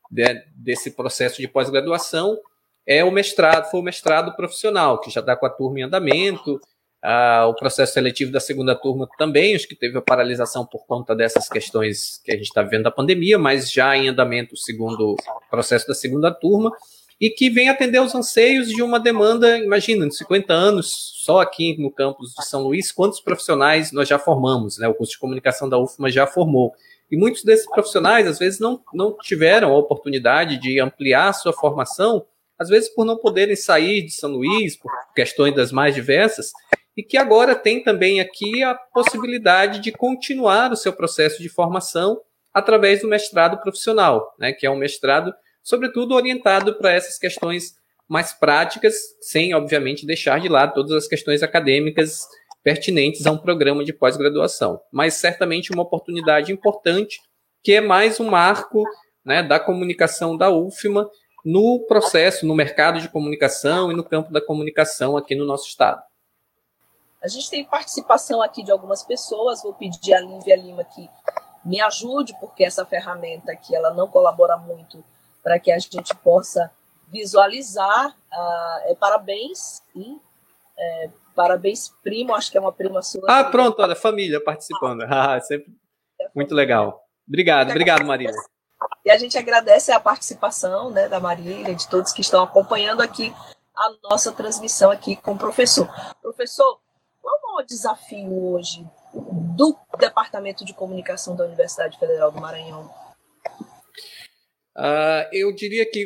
né, 0.10 0.44
desse 0.56 0.92
processo 0.92 1.42
de 1.42 1.48
pós-graduação 1.48 2.38
é 2.86 3.04
o 3.04 3.12
mestrado, 3.12 3.70
foi 3.70 3.82
o 3.82 3.84
mestrado 3.84 4.34
profissional, 4.38 5.02
que 5.02 5.12
já 5.12 5.20
está 5.20 5.36
com 5.36 5.46
a 5.46 5.50
turma 5.50 5.82
em 5.82 5.84
andamento. 5.84 6.62
Ah, 7.04 7.48
o 7.48 7.54
processo 7.54 7.94
seletivo 7.94 8.32
da 8.32 8.40
segunda 8.40 8.76
turma 8.76 9.10
também, 9.18 9.54
acho 9.54 9.68
que 9.68 9.76
teve 9.76 9.98
a 9.98 10.02
paralisação 10.02 10.66
por 10.66 10.86
conta 10.88 11.14
dessas 11.14 11.50
questões 11.50 12.22
que 12.24 12.32
a 12.32 12.36
gente 12.36 12.48
está 12.48 12.64
vivendo 12.64 12.84
da 12.84 12.92
pandemia, 12.92 13.38
mas 13.38 13.70
já 13.70 13.96
em 13.98 14.08
andamento 14.08 14.54
o 14.54 14.58
segundo 14.58 15.18
processo 15.50 15.86
da 15.86 15.94
segunda 15.94 16.32
turma 16.32 16.72
e 17.20 17.30
que 17.32 17.50
vem 17.50 17.68
atender 17.68 18.00
os 18.00 18.14
anseios 18.14 18.68
de 18.68 18.82
uma 18.84 19.00
demanda, 19.00 19.58
imagina, 19.58 20.08
de 20.08 20.16
50 20.16 20.54
anos, 20.54 21.14
só 21.24 21.40
aqui 21.40 21.76
no 21.82 21.92
campus 21.92 22.34
de 22.34 22.46
São 22.46 22.62
Luís, 22.62 22.92
quantos 22.92 23.20
profissionais 23.20 23.92
nós 23.92 24.08
já 24.08 24.20
formamos, 24.20 24.78
né? 24.78 24.88
O 24.88 24.94
curso 24.94 25.14
de 25.14 25.20
comunicação 25.20 25.68
da 25.68 25.80
UFMA 25.80 26.12
já 26.12 26.28
formou. 26.28 26.74
E 27.10 27.18
muitos 27.18 27.44
desses 27.44 27.68
profissionais, 27.68 28.28
às 28.28 28.38
vezes, 28.38 28.60
não, 28.60 28.82
não 28.94 29.18
tiveram 29.18 29.72
a 29.72 29.78
oportunidade 29.78 30.60
de 30.60 30.80
ampliar 30.80 31.34
sua 31.34 31.54
formação, 31.54 32.24
às 32.60 32.70
vezes 32.70 32.90
por 32.90 33.04
não 33.04 33.18
poderem 33.18 33.56
sair 33.56 34.04
de 34.04 34.12
São 34.12 34.32
Luís, 34.32 34.76
por 34.76 34.92
questões 35.16 35.56
das 35.56 35.72
mais 35.72 35.96
diversas, 35.96 36.52
e 36.96 37.02
que 37.02 37.18
agora 37.18 37.56
tem 37.56 37.84
também 37.84 38.20
aqui 38.20 38.64
a 38.64 38.76
possibilidade 38.76 39.80
de 39.80 39.92
continuar 39.92 40.72
o 40.72 40.76
seu 40.76 40.94
processo 40.94 41.42
de 41.42 41.50
formação 41.50 42.20
através 42.54 43.02
do 43.02 43.08
mestrado 43.08 43.60
profissional, 43.60 44.36
né? 44.38 44.52
Que 44.52 44.68
é 44.68 44.70
um 44.70 44.76
mestrado 44.76 45.34
sobretudo 45.68 46.16
orientado 46.16 46.76
para 46.76 46.94
essas 46.94 47.18
questões 47.18 47.76
mais 48.08 48.32
práticas, 48.32 48.96
sem, 49.20 49.54
obviamente, 49.54 50.06
deixar 50.06 50.40
de 50.40 50.48
lado 50.48 50.74
todas 50.74 50.94
as 50.94 51.10
questões 51.10 51.44
acadêmicas 51.44 52.26
pertinentes 52.64 53.28
a 53.28 53.32
um 53.32 53.38
programa 53.38 53.84
de 53.84 53.92
pós-graduação. 53.92 54.80
Mas 54.90 55.16
certamente 55.16 55.74
uma 55.74 55.84
oportunidade 55.84 56.54
importante, 56.54 57.20
que 57.62 57.74
é 57.74 57.82
mais 57.82 58.18
um 58.18 58.30
marco 58.30 58.86
né, 59.26 59.44
da 59.44 59.60
comunicação 59.60 60.38
da 60.38 60.50
UFMA 60.50 61.10
no 61.44 61.86
processo, 61.86 62.46
no 62.46 62.56
mercado 62.56 63.02
de 63.02 63.10
comunicação 63.10 63.92
e 63.92 63.94
no 63.94 64.06
campo 64.06 64.32
da 64.32 64.40
comunicação 64.40 65.18
aqui 65.18 65.36
no 65.36 65.46
nosso 65.46 65.68
estado. 65.68 66.02
A 67.22 67.28
gente 67.28 67.50
tem 67.50 67.66
participação 67.66 68.42
aqui 68.42 68.64
de 68.64 68.72
algumas 68.72 69.04
pessoas, 69.04 69.62
vou 69.62 69.74
pedir 69.74 70.14
a 70.14 70.22
Lívia 70.22 70.56
Lima 70.56 70.86
que 70.86 71.10
me 71.66 71.82
ajude, 71.82 72.34
porque 72.40 72.64
essa 72.64 72.86
ferramenta 72.86 73.52
aqui 73.52 73.76
ela 73.76 73.94
não 73.94 74.08
colabora 74.08 74.56
muito 74.56 75.04
para 75.48 75.58
que 75.60 75.72
a 75.72 75.80
gente 75.80 76.14
possa 76.18 76.70
visualizar. 77.08 78.10
Uh, 78.10 78.92
é, 78.92 78.96
parabéns, 78.96 79.82
sim. 79.94 80.20
É, 80.78 81.10
parabéns, 81.34 81.90
primo, 82.04 82.36
acho 82.36 82.52
que 82.52 82.58
é 82.58 82.60
uma 82.60 82.74
prima 82.74 83.02
sua. 83.02 83.24
Ah, 83.30 83.46
pronto, 83.46 83.82
olha, 83.82 83.96
família 83.96 84.44
participando. 84.44 85.04
Ah, 85.08 85.40
sempre 85.40 85.74
muito 86.36 86.54
legal. 86.54 87.02
Obrigado, 87.26 87.70
obrigado, 87.70 88.04
Marília. 88.04 88.36
E 89.06 89.10
a 89.10 89.18
gente 89.18 89.38
agradece 89.38 89.90
a 89.94 90.02
participação 90.02 90.90
né, 90.90 91.08
da 91.08 91.22
Marília, 91.22 91.74
de 91.74 91.88
todos 91.88 92.12
que 92.12 92.20
estão 92.20 92.44
acompanhando 92.44 93.00
aqui 93.00 93.34
a 93.74 94.10
nossa 94.10 94.34
transmissão 94.34 94.92
aqui 94.92 95.16
com 95.16 95.32
o 95.32 95.38
professor. 95.38 95.88
Professor, 96.22 96.78
qual 97.22 97.60
é 97.60 97.64
o 97.64 97.66
desafio 97.66 98.52
hoje 98.52 98.86
do 99.14 99.78
Departamento 99.98 100.66
de 100.66 100.74
Comunicação 100.74 101.38
da 101.38 101.46
Universidade 101.46 101.98
Federal 101.98 102.34
do 102.34 102.42
Maranhão 102.42 103.07
Uh, 104.78 105.28
eu 105.34 105.52
diria 105.52 105.90
que 105.90 106.06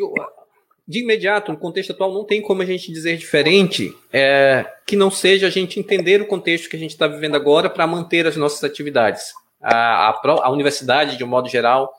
de 0.88 1.00
imediato, 1.00 1.51
no 1.51 1.58
contexto 1.58 1.92
atual, 1.92 2.13
não 2.13 2.25
tem 2.25 2.42
como 2.42 2.62
a 2.62 2.66
gente 2.66 2.92
dizer 2.92 3.16
diferente 3.16 3.96
é, 4.12 4.66
que 4.86 4.96
não 4.96 5.10
seja 5.10 5.48
a 5.48 5.50
gente 5.50 5.80
entender 5.80 6.22
o 6.22 6.28
contexto 6.28 6.70
que 6.70 6.75
a 6.75 6.80
gente 6.80 6.92
está 6.92 7.08
vivendo 7.08 7.36
agora 7.36 7.70
para 7.70 7.88
manter 7.88 8.28
as 8.28 8.36
nossas 8.36 8.63
atividades. 8.63 9.32
A, 9.62 10.10
a, 10.10 10.22
a, 10.44 10.51
universidade, 10.51 11.18
de 11.18 11.24
um 11.24 11.28
modo 11.28 11.48
geral, 11.48 11.94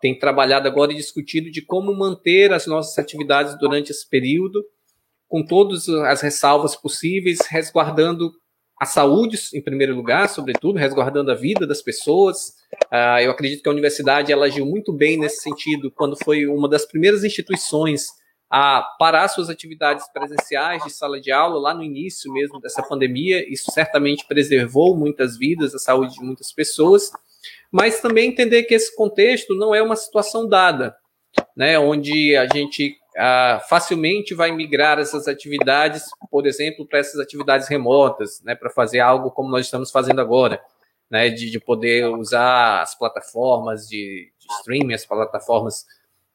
tem 0.00 0.16
trabalhado 0.16 0.68
agora 0.68 0.92
e 0.92 0.96
discutido 0.96 1.50
de 1.50 1.60
como 1.60 1.92
manter 1.92 2.52
as 2.52 2.66
nossas 2.66 2.96
atividades 2.98 3.58
durante 3.58 3.90
esse 3.90 4.08
período, 4.08 4.64
com 5.26 5.44
todas 5.44 5.88
as 5.88 6.20
ressalvas 6.20 6.76
possíveis, 6.76 7.38
resguardando 7.48 8.32
a 8.80 8.84
saúde, 8.84 9.38
em 9.54 9.62
primeiro 9.62 9.94
lugar, 9.94 10.28
sobretudo, 10.28 10.78
resguardando 10.78 11.30
a 11.30 11.34
vida 11.34 11.66
das 11.66 11.80
pessoas. 11.80 12.48
Uh, 12.92 13.20
eu 13.22 13.30
acredito 13.30 13.62
que 13.62 13.68
a 13.68 13.72
universidade 13.72 14.30
ela 14.30 14.46
agiu 14.46 14.66
muito 14.66 14.92
bem 14.92 15.18
nesse 15.18 15.42
sentido, 15.42 15.90
quando 15.90 16.16
foi 16.22 16.46
uma 16.46 16.68
das 16.68 16.84
primeiras 16.84 17.24
instituições 17.24 18.08
a 18.50 18.82
parar 18.98 19.28
suas 19.28 19.50
atividades 19.50 20.06
presenciais 20.12 20.82
de 20.84 20.90
sala 20.90 21.20
de 21.20 21.32
aula 21.32 21.58
lá 21.58 21.74
no 21.74 21.82
início 21.82 22.32
mesmo 22.32 22.60
dessa 22.60 22.82
pandemia. 22.82 23.44
Isso 23.52 23.70
certamente 23.72 24.26
preservou 24.26 24.96
muitas 24.96 25.36
vidas, 25.36 25.74
a 25.74 25.78
saúde 25.78 26.14
de 26.14 26.24
muitas 26.24 26.52
pessoas, 26.52 27.10
mas 27.72 28.00
também 28.00 28.28
entender 28.28 28.64
que 28.64 28.74
esse 28.74 28.94
contexto 28.94 29.54
não 29.54 29.74
é 29.74 29.82
uma 29.82 29.96
situação 29.96 30.48
dada, 30.48 30.94
né, 31.56 31.78
onde 31.78 32.36
a 32.36 32.46
gente 32.46 32.96
ah, 33.16 33.60
facilmente 33.68 34.34
vai 34.34 34.52
migrar 34.52 34.98
essas 34.98 35.26
atividades, 35.26 36.04
por 36.30 36.46
exemplo, 36.46 36.86
para 36.86 36.98
essas 36.98 37.18
atividades 37.18 37.66
remotas, 37.66 38.42
né, 38.44 38.54
para 38.54 38.68
fazer 38.68 39.00
algo 39.00 39.30
como 39.30 39.50
nós 39.50 39.64
estamos 39.64 39.90
fazendo 39.90 40.20
agora, 40.20 40.60
né, 41.10 41.30
de, 41.30 41.50
de 41.50 41.58
poder 41.58 42.06
usar 42.08 42.82
as 42.82 42.96
plataformas 42.96 43.88
de, 43.88 44.30
de 44.38 44.54
streaming, 44.58 44.92
as 44.92 45.06
plataformas 45.06 45.86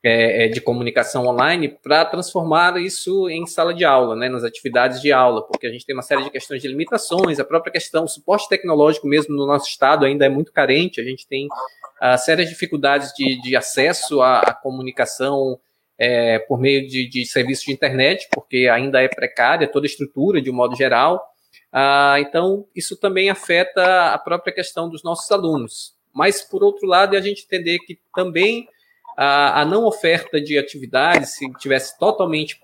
é, 0.04 0.46
é 0.46 0.48
de 0.48 0.60
comunicação 0.60 1.28
online 1.28 1.68
para 1.68 2.04
transformar 2.04 2.76
isso 2.82 3.30
em 3.30 3.46
sala 3.46 3.76
de 3.76 3.86
aula, 3.86 4.16
né, 4.16 4.28
nas 4.28 4.44
atividades 4.44 5.00
de 5.02 5.12
aula, 5.12 5.46
porque 5.46 5.68
a 5.68 5.72
gente 5.72 5.86
tem 5.86 5.96
uma 5.96 6.02
série 6.02 6.24
de 6.24 6.32
questões 6.32 6.64
de 6.64 6.68
limitações, 6.68 7.40
a 7.40 7.46
própria 7.46 7.72
questão, 7.72 8.06
o 8.06 8.10
suporte 8.10 8.50
tecnológico 8.50 9.08
mesmo 9.08 9.36
no 9.36 9.46
nosso 9.46 9.68
estado 9.68 10.04
ainda 10.04 10.26
é 10.26 10.30
muito 10.30 10.52
carente, 10.52 11.00
a 11.00 11.04
gente 11.04 11.28
tem 11.28 11.46
uh, 11.46 12.18
sérias 12.18 12.50
dificuldades 12.50 13.14
de, 13.14 13.40
de 13.40 13.56
acesso 13.56 14.20
à, 14.22 14.40
à 14.40 14.54
comunicação 14.54 15.60
é, 16.04 16.40
por 16.40 16.60
meio 16.60 16.88
de, 16.88 17.08
de 17.08 17.24
serviços 17.28 17.64
de 17.64 17.72
internet, 17.72 18.28
porque 18.34 18.68
ainda 18.68 19.00
é 19.00 19.08
precária 19.08 19.68
toda 19.68 19.86
a 19.86 19.88
estrutura 19.88 20.42
de 20.42 20.50
um 20.50 20.54
modo 20.56 20.76
geral. 20.76 21.24
Ah, 21.72 22.16
então, 22.20 22.66
isso 22.76 22.98
também 22.98 23.30
afeta 23.30 24.12
a 24.12 24.18
própria 24.18 24.52
questão 24.52 24.90
dos 24.90 25.04
nossos 25.04 25.32
alunos. 25.32 25.94
Mas, 26.12 26.42
por 26.42 26.64
outro 26.64 26.88
lado, 26.88 27.16
é 27.16 27.20
a 27.20 27.22
gente 27.22 27.44
entender 27.44 27.78
que 27.86 28.00
também 28.16 28.68
a, 29.16 29.62
a 29.62 29.66
não 29.66 29.86
oferta 29.86 30.42
de 30.42 30.58
atividades, 30.58 31.36
se 31.36 31.48
tivesse 31.60 31.96
totalmente 32.00 32.60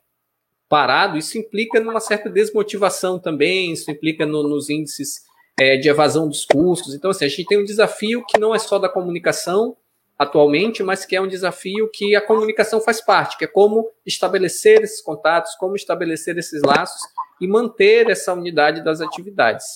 parado, 0.68 1.16
isso 1.16 1.38
implica 1.38 1.80
numa 1.80 2.00
certa 2.00 2.32
desmotivação 2.32 3.20
também, 3.20 3.72
isso 3.72 3.92
implica 3.92 4.26
no, 4.26 4.42
nos 4.42 4.68
índices 4.68 5.22
é, 5.60 5.78
de 5.78 5.88
evasão 5.88 6.28
dos 6.28 6.44
custos. 6.44 6.96
Então, 6.96 7.12
assim, 7.12 7.26
a 7.26 7.30
gente 7.30 7.46
tem 7.46 7.60
um 7.60 7.64
desafio 7.64 8.26
que 8.26 8.40
não 8.40 8.56
é 8.56 8.58
só 8.58 8.80
da 8.80 8.90
comunicação 8.90 9.78
atualmente, 10.18 10.82
mas 10.82 11.06
que 11.06 11.16
é 11.16 11.22
um 11.22 11.28
desafio 11.28 11.90
que 11.92 12.16
a 12.16 12.26
comunicação 12.26 12.82
faz 12.82 13.00
parte, 13.00 13.38
que 13.38 13.46
é 13.46 13.48
como 13.48 13.92
estabelecer 14.06 14.82
esses 14.82 15.02
contatos, 15.02 15.56
como 15.56 15.76
estabelecer 15.76 16.38
esses 16.38 16.62
laços 16.64 17.02
e 17.40 17.48
manter 17.48 18.10
essa 18.10 18.34
unidade 18.34 18.84
das 18.84 19.00
atividades. 19.00 19.76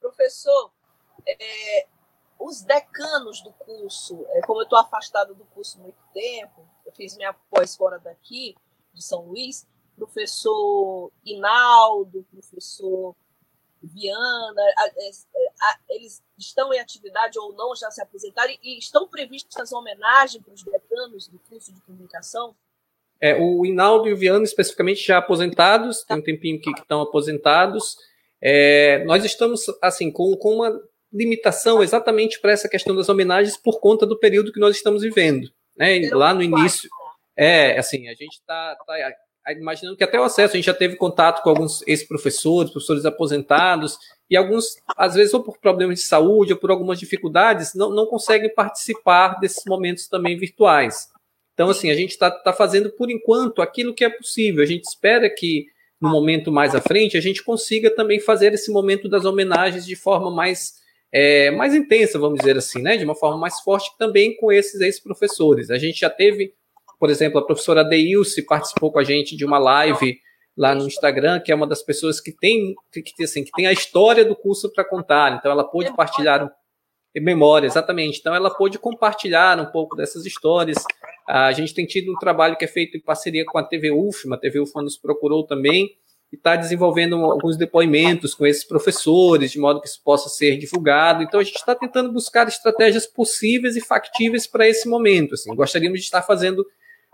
Professor, 0.00 0.72
é, 1.26 1.86
os 2.38 2.62
decanos 2.62 3.40
do 3.42 3.52
curso, 3.52 4.26
é, 4.30 4.40
como 4.40 4.60
eu 4.60 4.64
estou 4.64 4.78
afastado 4.78 5.34
do 5.34 5.44
curso 5.46 5.78
há 5.78 5.82
muito 5.82 6.02
tempo, 6.12 6.68
eu 6.84 6.92
fiz 6.92 7.16
minha 7.16 7.32
pós 7.50 7.76
fora 7.76 7.98
daqui, 7.98 8.56
de 8.92 9.02
São 9.02 9.26
Luís, 9.26 9.66
professor 9.96 11.10
Inaldo, 11.24 12.26
professor 12.30 13.14
Viana, 13.86 14.62
é, 14.98 15.10
eles 15.90 16.22
estão 16.38 16.72
em 16.72 16.78
atividade 16.78 17.38
ou 17.38 17.52
não, 17.52 17.74
já 17.74 17.90
se 17.90 18.02
aposentaram, 18.02 18.52
e 18.62 18.78
estão 18.78 19.08
previstas 19.08 19.72
homenagens 19.72 20.42
para 20.42 20.54
os 20.54 20.62
decanos 20.62 21.28
do 21.28 21.38
curso 21.48 21.72
de 21.72 21.80
comunicação? 21.82 22.54
É, 23.20 23.34
o 23.40 23.64
Inaldo 23.64 24.08
e 24.08 24.12
o 24.12 24.16
Viana, 24.16 24.44
especificamente, 24.44 25.06
já 25.06 25.18
aposentados, 25.18 26.02
tem 26.04 26.18
um 26.18 26.22
tempinho 26.22 26.60
que, 26.60 26.72
que 26.72 26.80
estão 26.80 27.00
aposentados. 27.00 27.96
É, 28.40 29.04
nós 29.04 29.24
estamos, 29.24 29.64
assim, 29.80 30.10
com, 30.10 30.36
com 30.36 30.56
uma 30.56 30.80
limitação 31.12 31.82
exatamente 31.82 32.40
para 32.40 32.52
essa 32.52 32.68
questão 32.68 32.94
das 32.94 33.08
homenagens 33.08 33.56
por 33.56 33.80
conta 33.80 34.04
do 34.04 34.18
período 34.18 34.52
que 34.52 34.60
nós 34.60 34.76
estamos 34.76 35.02
vivendo. 35.02 35.48
Né? 35.76 36.10
Lá 36.12 36.34
no 36.34 36.42
início, 36.42 36.90
é, 37.36 37.78
assim, 37.78 38.08
a 38.08 38.14
gente 38.14 38.34
está 38.34 38.76
tá, 38.76 38.84
tá 38.84 39.12
imaginando 39.52 39.96
que 39.96 40.04
até 40.04 40.18
o 40.18 40.24
acesso, 40.24 40.54
a 40.54 40.56
gente 40.56 40.66
já 40.66 40.74
teve 40.74 40.96
contato 40.96 41.42
com 41.42 41.50
alguns 41.50 41.86
ex-professores, 41.86 42.70
professores 42.70 43.04
aposentados, 43.04 43.98
e 44.30 44.36
alguns, 44.36 44.76
às 44.96 45.14
vezes, 45.14 45.34
ou 45.34 45.42
por 45.42 45.58
problemas 45.58 46.00
de 46.00 46.06
saúde 46.06 46.52
ou 46.52 46.58
por 46.58 46.70
algumas 46.70 46.98
dificuldades, 46.98 47.74
não, 47.74 47.90
não 47.90 48.06
conseguem 48.06 48.52
participar 48.54 49.38
desses 49.38 49.62
momentos 49.66 50.08
também 50.08 50.36
virtuais. 50.36 51.08
Então, 51.52 51.68
assim, 51.68 51.90
a 51.90 51.94
gente 51.94 52.10
está 52.10 52.30
tá 52.30 52.52
fazendo, 52.52 52.90
por 52.90 53.10
enquanto, 53.10 53.62
aquilo 53.62 53.94
que 53.94 54.04
é 54.04 54.10
possível. 54.10 54.62
A 54.62 54.66
gente 54.66 54.84
espera 54.84 55.28
que, 55.28 55.66
no 56.00 56.08
momento 56.08 56.50
mais 56.50 56.74
à 56.74 56.80
frente, 56.80 57.16
a 57.16 57.20
gente 57.20 57.44
consiga 57.44 57.94
também 57.94 58.18
fazer 58.18 58.52
esse 58.52 58.72
momento 58.72 59.08
das 59.08 59.24
homenagens 59.24 59.86
de 59.86 59.94
forma 59.94 60.30
mais 60.30 60.82
é, 61.14 61.52
mais 61.52 61.72
intensa, 61.76 62.18
vamos 62.18 62.40
dizer 62.40 62.56
assim, 62.56 62.82
né? 62.82 62.96
De 62.96 63.04
uma 63.04 63.14
forma 63.14 63.38
mais 63.38 63.60
forte 63.60 63.88
também 63.96 64.36
com 64.36 64.50
esses 64.50 64.80
ex-professores. 64.80 65.70
A 65.70 65.78
gente 65.78 66.00
já 66.00 66.10
teve, 66.10 66.52
por 67.04 67.10
exemplo, 67.10 67.38
a 67.38 67.44
professora 67.44 67.84
Deilce 67.84 68.40
participou 68.46 68.90
com 68.90 68.98
a 68.98 69.04
gente 69.04 69.36
de 69.36 69.44
uma 69.44 69.58
live 69.58 70.18
lá 70.56 70.74
no 70.74 70.86
Instagram, 70.86 71.38
que 71.38 71.52
é 71.52 71.54
uma 71.54 71.66
das 71.66 71.82
pessoas 71.82 72.18
que 72.18 72.32
tem, 72.32 72.74
que, 72.90 73.22
assim, 73.22 73.44
que 73.44 73.50
tem 73.52 73.66
a 73.66 73.72
história 73.74 74.24
do 74.24 74.34
curso 74.34 74.72
para 74.72 74.88
contar. 74.88 75.36
Então, 75.36 75.52
ela 75.52 75.64
pôde 75.64 75.94
partilhar 75.94 76.50
em 77.14 77.20
memória, 77.22 77.66
exatamente. 77.66 78.20
Então, 78.20 78.34
ela 78.34 78.48
pôde 78.48 78.78
compartilhar 78.78 79.60
um 79.60 79.66
pouco 79.66 79.94
dessas 79.94 80.24
histórias. 80.24 80.78
A 81.28 81.52
gente 81.52 81.74
tem 81.74 81.84
tido 81.84 82.10
um 82.10 82.16
trabalho 82.16 82.56
que 82.56 82.64
é 82.64 82.68
feito 82.68 82.96
em 82.96 83.02
parceria 83.02 83.44
com 83.44 83.58
a 83.58 83.62
TV 83.62 83.90
UFMA, 83.90 84.36
a 84.36 84.38
TV 84.38 84.60
UFMA 84.60 84.84
nos 84.84 84.96
procurou 84.96 85.44
também, 85.44 85.90
e 86.32 86.36
está 86.36 86.56
desenvolvendo 86.56 87.16
alguns 87.16 87.58
depoimentos 87.58 88.32
com 88.32 88.46
esses 88.46 88.64
professores, 88.64 89.52
de 89.52 89.58
modo 89.58 89.78
que 89.78 89.88
isso 89.88 90.00
possa 90.02 90.30
ser 90.30 90.56
divulgado. 90.56 91.22
Então, 91.22 91.38
a 91.38 91.44
gente 91.44 91.56
está 91.56 91.74
tentando 91.74 92.10
buscar 92.10 92.48
estratégias 92.48 93.06
possíveis 93.06 93.76
e 93.76 93.82
factíveis 93.82 94.46
para 94.46 94.66
esse 94.66 94.88
momento. 94.88 95.34
Assim. 95.34 95.54
Gostaríamos 95.54 95.98
de 95.98 96.06
estar 96.06 96.22
fazendo 96.22 96.64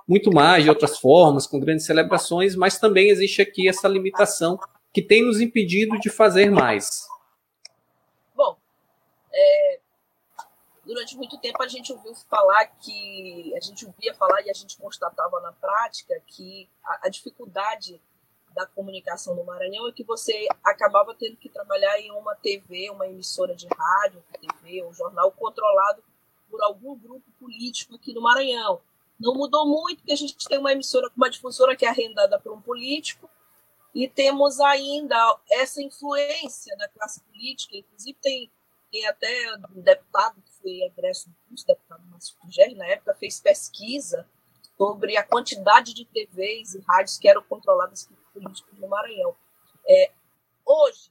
muito 0.07 0.33
mais 0.33 0.64
de 0.64 0.71
outras 0.71 0.99
formas, 0.99 1.46
com 1.46 1.61
grandes 1.61 1.87
celebrações, 1.87 2.57
mas 2.57 2.79
também 2.79 3.11
existe 3.11 3.40
aqui 3.42 3.68
essa 3.68 3.88
limitação 3.88 4.59
que 4.92 5.03
tem 5.03 5.25
nos 5.25 5.40
impedido 5.40 5.98
de 5.98 6.11
fazer 6.11 6.51
mais. 6.51 7.07
Bom, 8.35 8.57
é, 9.33 9.81
durante 10.85 11.16
muito 11.16 11.38
tempo 11.38 11.62
a 11.62 11.68
gente 11.68 11.92
ouviu 11.92 12.14
falar 12.29 12.66
que 12.66 13.53
a 13.57 13.61
gente 13.61 13.87
ouvia 13.87 14.14
falar 14.14 14.42
e 14.42 14.51
a 14.51 14.55
gente 14.55 14.77
constatava 14.77 15.40
na 15.40 15.53
prática 15.53 16.20
que 16.27 16.68
a, 16.85 17.07
a 17.07 17.09
dificuldade 17.09 18.01
da 18.55 18.66
comunicação 18.66 19.35
no 19.35 19.44
Maranhão 19.44 19.88
é 19.88 19.92
que 19.92 20.03
você 20.03 20.46
acabava 20.64 21.14
tendo 21.14 21.37
que 21.37 21.48
trabalhar 21.48 21.98
em 22.01 22.11
uma 22.11 22.35
TV, 22.35 22.90
uma 22.90 23.07
emissora 23.07 23.55
de 23.55 23.68
rádio, 23.68 24.22
TV, 24.40 24.85
um 24.85 24.92
jornal 24.92 25.31
controlado 25.33 26.03
por 26.51 26.61
algum 26.62 26.96
grupo 26.98 27.31
político 27.38 27.94
aqui 27.94 28.12
no 28.12 28.20
Maranhão. 28.20 28.81
Não 29.20 29.35
mudou 29.35 29.66
muito, 29.66 29.98
porque 29.98 30.12
a 30.12 30.16
gente 30.16 30.48
tem 30.48 30.59
uma 30.59 30.72
emissora, 30.72 31.11
uma 31.14 31.28
difusora 31.28 31.76
que 31.76 31.85
é 31.85 31.88
arrendada 31.88 32.40
por 32.40 32.52
um 32.52 32.61
político, 32.61 33.28
e 33.94 34.09
temos 34.09 34.59
ainda 34.61 35.38
essa 35.50 35.83
influência 35.83 36.74
da 36.76 36.88
classe 36.88 37.20
política, 37.24 37.76
inclusive 37.76 38.16
tem, 38.22 38.50
tem 38.90 39.06
até 39.06 39.56
um 39.76 39.83
deputado 39.83 40.40
que 40.40 40.52
foi 40.62 40.83
egresso 40.83 41.28
do 41.28 41.37
curso, 41.48 41.66
deputado 41.66 42.02
Márcio 42.06 42.37
Fugeri, 42.40 42.74
na 42.74 42.87
época 42.87 43.14
fez 43.14 43.40
pesquisa 43.40 44.26
sobre 44.78 45.16
a 45.16 45.22
quantidade 45.22 45.92
de 45.92 46.06
TVs 46.06 46.74
e 46.74 46.80
rádios 46.80 47.18
que 47.18 47.28
eram 47.28 47.42
controladas 47.42 48.06
por 48.06 48.16
políticos 48.33 48.78
no 48.78 48.88
Maranhão. 48.88 49.37
É, 49.87 50.12
hoje, 50.64 51.11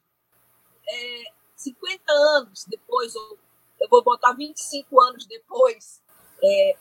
é, 0.88 1.24
50 1.56 2.12
anos 2.12 2.66
depois, 2.66 3.16
ou 3.16 3.38
eu 3.80 3.88
vou 3.90 4.04
botar 4.04 4.34
25 4.34 5.00
anos 5.02 5.26
depois, 5.26 6.02
é, 6.42 6.78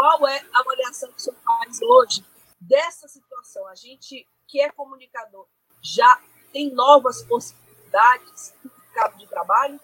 qual 0.00 0.26
é 0.26 0.40
a 0.54 0.60
avaliação 0.60 1.10
que 1.10 1.16
o 1.16 1.20
senhor 1.20 1.36
faz 1.44 1.82
hoje 1.82 2.24
dessa 2.58 3.06
situação? 3.06 3.68
A 3.68 3.74
gente 3.74 4.26
que 4.48 4.58
é 4.58 4.70
comunicador 4.70 5.44
já 5.82 6.18
tem 6.54 6.72
novas 6.72 7.22
possibilidades 7.24 8.54
no 8.64 8.70
mercado 8.78 9.18
de 9.18 9.26
trabalho? 9.26 9.78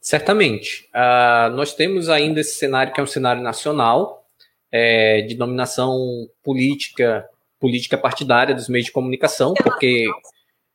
Certamente. 0.00 0.90
Uh, 0.92 1.54
nós 1.54 1.74
temos 1.74 2.08
ainda 2.08 2.40
esse 2.40 2.58
cenário 2.58 2.92
que 2.92 2.98
é 2.98 3.04
um 3.04 3.06
cenário 3.06 3.40
nacional, 3.40 4.26
é, 4.72 5.20
de 5.20 5.36
dominação 5.36 6.28
política 6.42 7.24
política 7.60 7.96
partidária 7.96 8.52
dos 8.52 8.68
meios 8.68 8.86
de 8.86 8.92
comunicação, 8.92 9.54
porque 9.54 10.08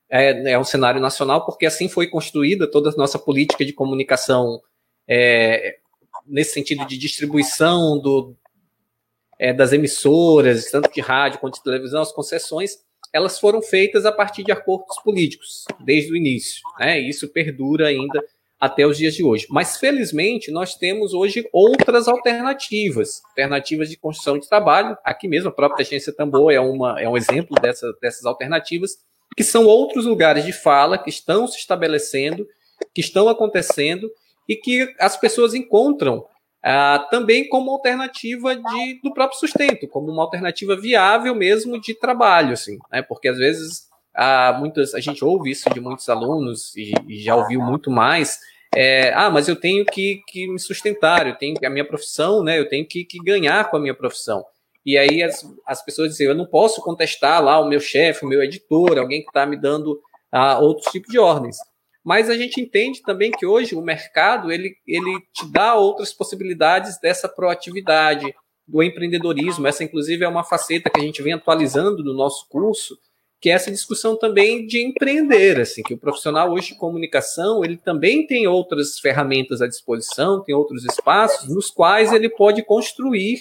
é, 0.10 0.54
é 0.54 0.58
um 0.58 0.64
cenário 0.64 1.02
nacional, 1.02 1.44
porque 1.44 1.66
assim 1.66 1.90
foi 1.90 2.08
construída 2.08 2.72
toda 2.72 2.90
a 2.90 2.96
nossa 2.96 3.20
política 3.20 3.66
de 3.66 3.74
comunicação 3.74 4.62
é, 5.06 5.81
nesse 6.32 6.54
sentido 6.54 6.86
de 6.88 6.98
distribuição 6.98 8.00
do, 8.00 8.36
é, 9.38 9.54
das 9.54 9.74
emissoras, 9.74 10.72
tanto 10.72 10.92
de 10.92 11.02
rádio 11.02 11.40
quanto 11.40 11.56
de 11.56 11.64
televisão, 11.64 12.02
as 12.02 12.12
concessões, 12.12 12.78
elas 13.14 13.40
foram 13.40 13.62
feitas 13.62 14.06
a 14.06 14.12
partir 14.12 14.44
de 14.44 14.52
acordos 14.52 14.98
políticos, 15.04 15.66
desde 15.84 16.12
o 16.12 16.16
início. 16.16 16.62
Né? 16.80 17.00
Isso 17.00 17.28
perdura 17.28 17.88
ainda 17.88 18.24
até 18.60 18.86
os 18.86 18.98
dias 18.98 19.16
de 19.16 19.24
hoje. 19.24 19.48
Mas, 19.50 19.78
felizmente, 19.78 20.52
nós 20.52 20.76
temos 20.76 21.14
hoje 21.14 21.50
outras 21.52 22.08
alternativas, 22.08 23.22
alternativas 23.30 23.90
de 23.90 23.98
construção 23.98 24.38
de 24.38 24.48
trabalho. 24.48 24.96
Aqui 25.04 25.28
mesmo, 25.28 25.50
a 25.50 25.52
própria 25.52 25.84
agência 25.84 26.14
Tambor 26.14 26.54
é, 26.54 26.60
uma, 26.60 27.02
é 27.02 27.10
um 27.10 27.18
exemplo 27.18 27.60
dessa, 27.60 27.92
dessas 28.00 28.24
alternativas, 28.24 28.98
que 29.36 29.44
são 29.44 29.66
outros 29.66 30.06
lugares 30.06 30.46
de 30.46 30.54
fala 30.54 30.98
que 30.98 31.10
estão 31.10 31.48
se 31.48 31.58
estabelecendo, 31.58 32.48
que 32.94 33.02
estão 33.02 33.28
acontecendo 33.28 34.10
e 34.48 34.56
que 34.56 34.94
as 35.00 35.18
pessoas 35.18 35.54
encontram 35.54 36.26
ah, 36.64 37.08
também 37.10 37.48
como 37.50 37.72
alternativa 37.72 38.56
de, 38.56 39.00
do 39.04 39.14
próprio 39.14 39.40
sustento, 39.40 39.88
como 39.88 40.12
uma 40.12 40.24
alternativa 40.24 40.76
viável 40.76 41.34
mesmo 41.34 41.80
de 41.80 41.94
trabalho, 41.94 42.54
assim, 42.54 42.78
né? 42.92 43.02
porque 43.02 43.28
às 43.28 43.38
vezes 43.38 43.88
ah, 44.14 44.56
muitas, 44.60 44.94
a 44.94 45.00
gente 45.00 45.24
ouve 45.24 45.52
isso 45.52 45.70
de 45.70 45.80
muitos 45.80 46.08
alunos 46.10 46.76
e, 46.76 46.94
e 47.08 47.22
já 47.22 47.36
ouviu 47.36 47.62
muito 47.62 47.90
mais, 47.90 48.40
é, 48.76 49.12
ah, 49.14 49.30
mas 49.30 49.48
eu 49.48 49.56
tenho 49.56 49.86
que, 49.86 50.22
que 50.28 50.48
me 50.48 50.60
sustentar, 50.60 51.28
eu 51.28 51.36
tenho 51.36 51.56
a 51.66 51.70
minha 51.70 51.86
profissão, 51.86 52.42
né? 52.42 52.58
Eu 52.58 52.70
tenho 52.70 52.88
que, 52.88 53.04
que 53.04 53.20
ganhar 53.20 53.70
com 53.70 53.76
a 53.76 53.80
minha 53.80 53.94
profissão. 53.94 54.46
E 54.86 54.98
aí 54.98 55.22
as, 55.22 55.46
as 55.68 55.84
pessoas 55.84 56.12
dizem, 56.12 56.28
eu 56.28 56.36
não 56.36 56.46
posso 56.46 56.82
contestar 56.82 57.44
lá 57.44 57.60
o 57.60 57.68
meu 57.68 57.80
chefe, 57.80 58.26
o 58.26 58.30
meu 58.30 58.42
editor, 58.42 58.98
alguém 58.98 59.22
que 59.22 59.28
está 59.28 59.46
me 59.46 59.58
dando 59.58 60.00
ah, 60.32 60.58
outros 60.60 60.90
tipos 60.92 61.12
de 61.12 61.20
ordens. 61.20 61.58
Mas 62.04 62.30
a 62.30 62.38
gente 62.38 62.60
entende 62.60 63.02
também 63.02 63.32
que 63.32 63.46
hoje 63.46 63.76
o 63.76 63.82
mercado 63.82 64.52
ele, 64.52 64.76
ele 64.88 65.20
te 65.34 65.50
dá 65.52 65.76
outras 65.76 66.12
possibilidades 66.14 67.00
dessa 67.00 67.30
proatividade, 67.30 68.34
do 68.68 68.82
empreendedorismo. 68.82 69.68
Essa, 69.68 69.84
inclusive, 69.84 70.24
é 70.24 70.28
uma 70.28 70.44
faceta 70.44 70.90
que 70.90 71.00
a 71.00 71.04
gente 71.04 71.22
vem 71.22 71.34
atualizando 71.34 72.04
no 72.04 72.14
nosso 72.14 72.48
curso, 72.50 72.98
que 73.40 73.50
é 73.50 73.54
essa 73.54 73.72
discussão 73.72 74.16
também 74.16 74.66
de 74.66 74.86
empreender, 74.86 75.60
assim, 75.60 75.82
que 75.82 75.96
o 75.96 75.98
profissional 75.98 76.52
hoje 76.52 76.70
de 76.70 76.78
comunicação, 76.78 77.64
ele 77.66 77.76
também 77.76 78.26
tem 78.26 78.48
outras 78.48 79.00
ferramentas 79.00 79.62
à 79.62 79.68
disposição, 79.68 80.44
tem 80.44 80.54
outros 80.54 80.86
espaços 80.86 81.50
nos 81.50 81.70
quais 81.72 82.14
ele 82.14 82.30
pode 82.30 82.64
construir, 82.64 83.40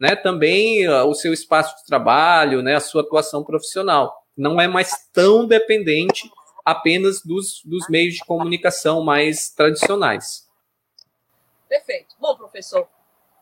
né, 0.00 0.16
também 0.16 0.88
uh, 0.88 1.04
o 1.04 1.14
seu 1.14 1.34
espaço 1.34 1.76
de 1.76 1.86
trabalho, 1.86 2.62
né, 2.62 2.76
a 2.76 2.80
sua 2.80 3.02
atuação 3.02 3.44
profissional. 3.44 4.12
Não 4.34 4.58
é 4.58 4.66
mais 4.66 4.90
tão 5.12 5.46
dependente 5.46 6.30
apenas 6.64 7.22
dos, 7.22 7.62
dos 7.64 7.88
meios 7.88 8.14
de 8.14 8.24
comunicação 8.24 9.02
mais 9.02 9.50
tradicionais. 9.50 10.48
Perfeito. 11.68 12.14
Bom, 12.20 12.36
professor, 12.36 12.88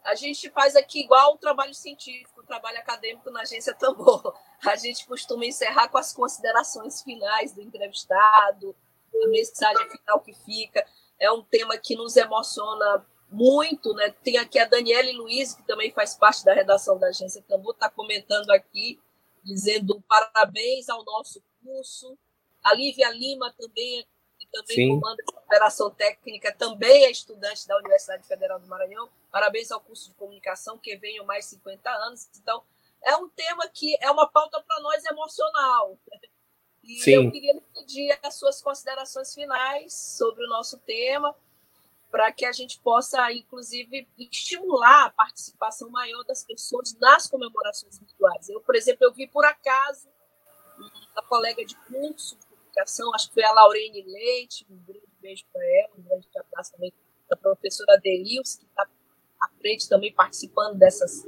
a 0.04 0.14
gente 0.14 0.48
faz 0.50 0.76
aqui 0.76 1.00
igual 1.00 1.34
o 1.34 1.38
trabalho 1.38 1.74
científico, 1.74 2.40
o 2.40 2.46
trabalho 2.46 2.78
acadêmico 2.78 3.30
na 3.30 3.42
agência 3.42 3.74
Tambor. 3.74 4.34
A 4.64 4.76
gente 4.76 5.06
costuma 5.06 5.44
encerrar 5.44 5.88
com 5.88 5.98
as 5.98 6.12
considerações 6.12 7.02
finais 7.02 7.52
do 7.52 7.62
entrevistado, 7.62 8.74
a 9.14 9.28
mensagem 9.28 9.90
final 9.90 10.20
que 10.20 10.32
fica. 10.32 10.86
É 11.18 11.30
um 11.30 11.42
tema 11.42 11.76
que 11.76 11.96
nos 11.96 12.16
emociona 12.16 13.06
muito, 13.30 13.94
né? 13.94 14.10
Tem 14.22 14.38
aqui 14.38 14.58
a 14.58 14.64
Daniela 14.64 15.10
Luiz, 15.12 15.54
que 15.54 15.62
também 15.62 15.92
faz 15.92 16.14
parte 16.14 16.44
da 16.44 16.52
redação 16.52 16.98
da 16.98 17.08
agência 17.08 17.42
Tambor, 17.42 17.74
está 17.74 17.88
comentando 17.88 18.50
aqui, 18.50 19.00
dizendo 19.44 20.02
parabéns 20.02 20.88
ao 20.88 21.04
nosso 21.04 21.42
curso. 21.62 22.18
A 22.70 22.74
Lívia 22.74 23.10
Lima 23.10 23.52
também 23.58 24.06
também 24.50 24.76
Sim. 24.76 25.00
comanda 25.00 25.22
essa 25.22 25.38
operação 25.38 25.90
técnica, 25.90 26.52
também 26.52 27.04
é 27.04 27.10
estudante 27.10 27.66
da 27.66 27.76
Universidade 27.78 28.26
Federal 28.26 28.58
do 28.58 28.66
Maranhão. 28.66 29.08
Parabéns 29.30 29.70
ao 29.70 29.80
curso 29.80 30.08
de 30.08 30.14
comunicação, 30.16 30.78
que 30.78 30.96
venham 30.96 31.24
mais 31.24 31.46
50 31.46 31.90
anos. 31.90 32.28
Então, 32.40 32.62
é 33.02 33.16
um 33.16 33.28
tema 33.28 33.68
que 33.68 33.96
é 34.00 34.10
uma 34.10 34.28
pauta 34.28 34.62
para 34.62 34.80
nós 34.80 35.04
emocional. 35.04 35.98
E 36.82 36.98
Sim. 37.00 37.12
eu 37.12 37.30
queria 37.30 37.60
pedir 37.74 38.18
as 38.22 38.34
suas 38.34 38.60
considerações 38.60 39.34
finais 39.34 39.92
sobre 39.94 40.44
o 40.44 40.48
nosso 40.48 40.78
tema, 40.78 41.34
para 42.10 42.32
que 42.32 42.44
a 42.44 42.50
gente 42.50 42.80
possa, 42.80 43.30
inclusive, 43.32 44.08
estimular 44.18 45.06
a 45.06 45.10
participação 45.10 45.88
maior 45.90 46.24
das 46.24 46.42
pessoas 46.42 46.92
nas 46.98 47.28
comemorações 47.28 47.98
virtuais. 47.98 48.48
Eu, 48.48 48.60
por 48.60 48.74
exemplo, 48.74 49.04
eu 49.04 49.12
vi 49.12 49.28
por 49.28 49.44
acaso 49.44 50.08
uma 51.12 51.22
colega 51.22 51.64
de 51.64 51.76
curso 51.76 52.36
comunicação, 52.80 53.14
acho 53.14 53.28
que 53.28 53.34
foi 53.34 53.44
a 53.44 53.52
Laurene 53.52 54.02
Leite, 54.06 54.66
um 54.70 54.76
grande 54.86 55.06
beijo 55.20 55.44
para 55.52 55.62
ela, 55.64 55.90
um 55.98 56.02
grande 56.02 56.28
abraço 56.36 56.72
também 56.72 56.92
da 57.28 57.36
professora 57.36 57.98
Delils, 58.02 58.56
que 58.56 58.64
está 58.64 58.86
à 59.40 59.48
frente 59.60 59.88
também 59.88 60.12
participando 60.12 60.78
dessas 60.78 61.24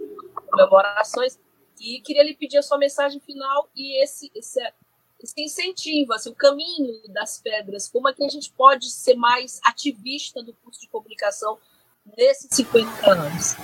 comemorações. 0.51 1.39
E 1.81 2.01
queria 2.01 2.23
lhe 2.23 2.35
pedir 2.35 2.59
a 2.59 2.63
sua 2.63 2.79
mensagem 2.79 3.21
final 3.21 3.69
e 3.75 4.03
esse, 4.03 4.31
esse, 4.35 4.61
esse 5.23 5.41
incentivo, 5.41 6.13
assim, 6.13 6.31
o 6.31 6.35
caminho 6.35 7.03
das 7.09 7.41
pedras, 7.41 7.89
como 7.89 8.09
é 8.09 8.13
que 8.13 8.25
a 8.25 8.29
gente 8.29 8.53
pode 8.53 8.91
ser 8.91 9.15
mais 9.15 9.61
ativista 9.65 10.43
do 10.43 10.53
curso 10.55 10.81
de 10.81 10.89
comunicação 10.89 11.59
nesses 12.17 12.49
50 12.53 13.11
anos. 13.11 13.57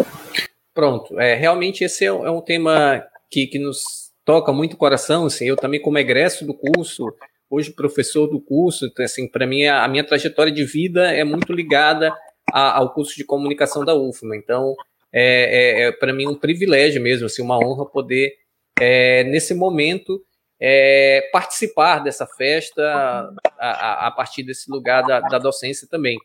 Pronto, 0.72 1.18
é, 1.18 1.34
realmente 1.34 1.84
esse 1.84 2.04
é, 2.04 2.12
um 2.12 2.38
é 2.38 2.42
tema 2.42 3.04
que, 3.30 3.46
que 3.46 3.58
nos 3.58 4.12
toca 4.24 4.52
muito 4.52 4.74
o 4.74 4.76
coração, 4.76 5.26
assim, 5.26 5.46
eu 5.46 5.56
também 5.56 5.80
como 5.80 5.98
egresso 5.98 6.46
do 6.46 6.54
curso, 6.54 7.12
hoje 7.50 7.72
professor 7.72 8.26
do 8.26 8.40
curso, 8.40 8.86
então, 8.86 9.04
assim, 9.04 9.26
para 9.26 9.46
mim 9.46 9.66
a 9.66 9.86
minha 9.88 10.04
trajetória 10.04 10.52
de 10.52 10.64
vida 10.64 11.12
é 11.12 11.24
muito 11.24 11.52
ligada 11.52 12.14
a, 12.52 12.78
ao 12.78 12.92
curso 12.92 13.16
de 13.16 13.24
comunicação 13.24 13.84
da 13.84 13.94
UFMA. 13.94 14.36
Então, 14.36 14.74
é, 15.12 15.82
é, 15.82 15.82
é 15.84 15.92
para 15.92 16.12
mim 16.12 16.26
um 16.26 16.34
privilégio 16.34 17.02
mesmo, 17.02 17.26
assim, 17.26 17.42
uma 17.42 17.58
honra 17.58 17.86
poder 17.86 18.34
é, 18.80 19.24
nesse 19.24 19.54
momento 19.54 20.22
é, 20.60 21.28
participar 21.32 22.00
dessa 22.00 22.26
festa 22.26 22.82
a, 22.82 23.32
a, 23.58 24.06
a, 24.08 24.10
partir 24.10 24.42
desse 24.42 24.70
lugar 24.70 25.02
da, 25.02 25.20
da 25.20 25.38
docência 25.38 25.86
também. 25.88 26.18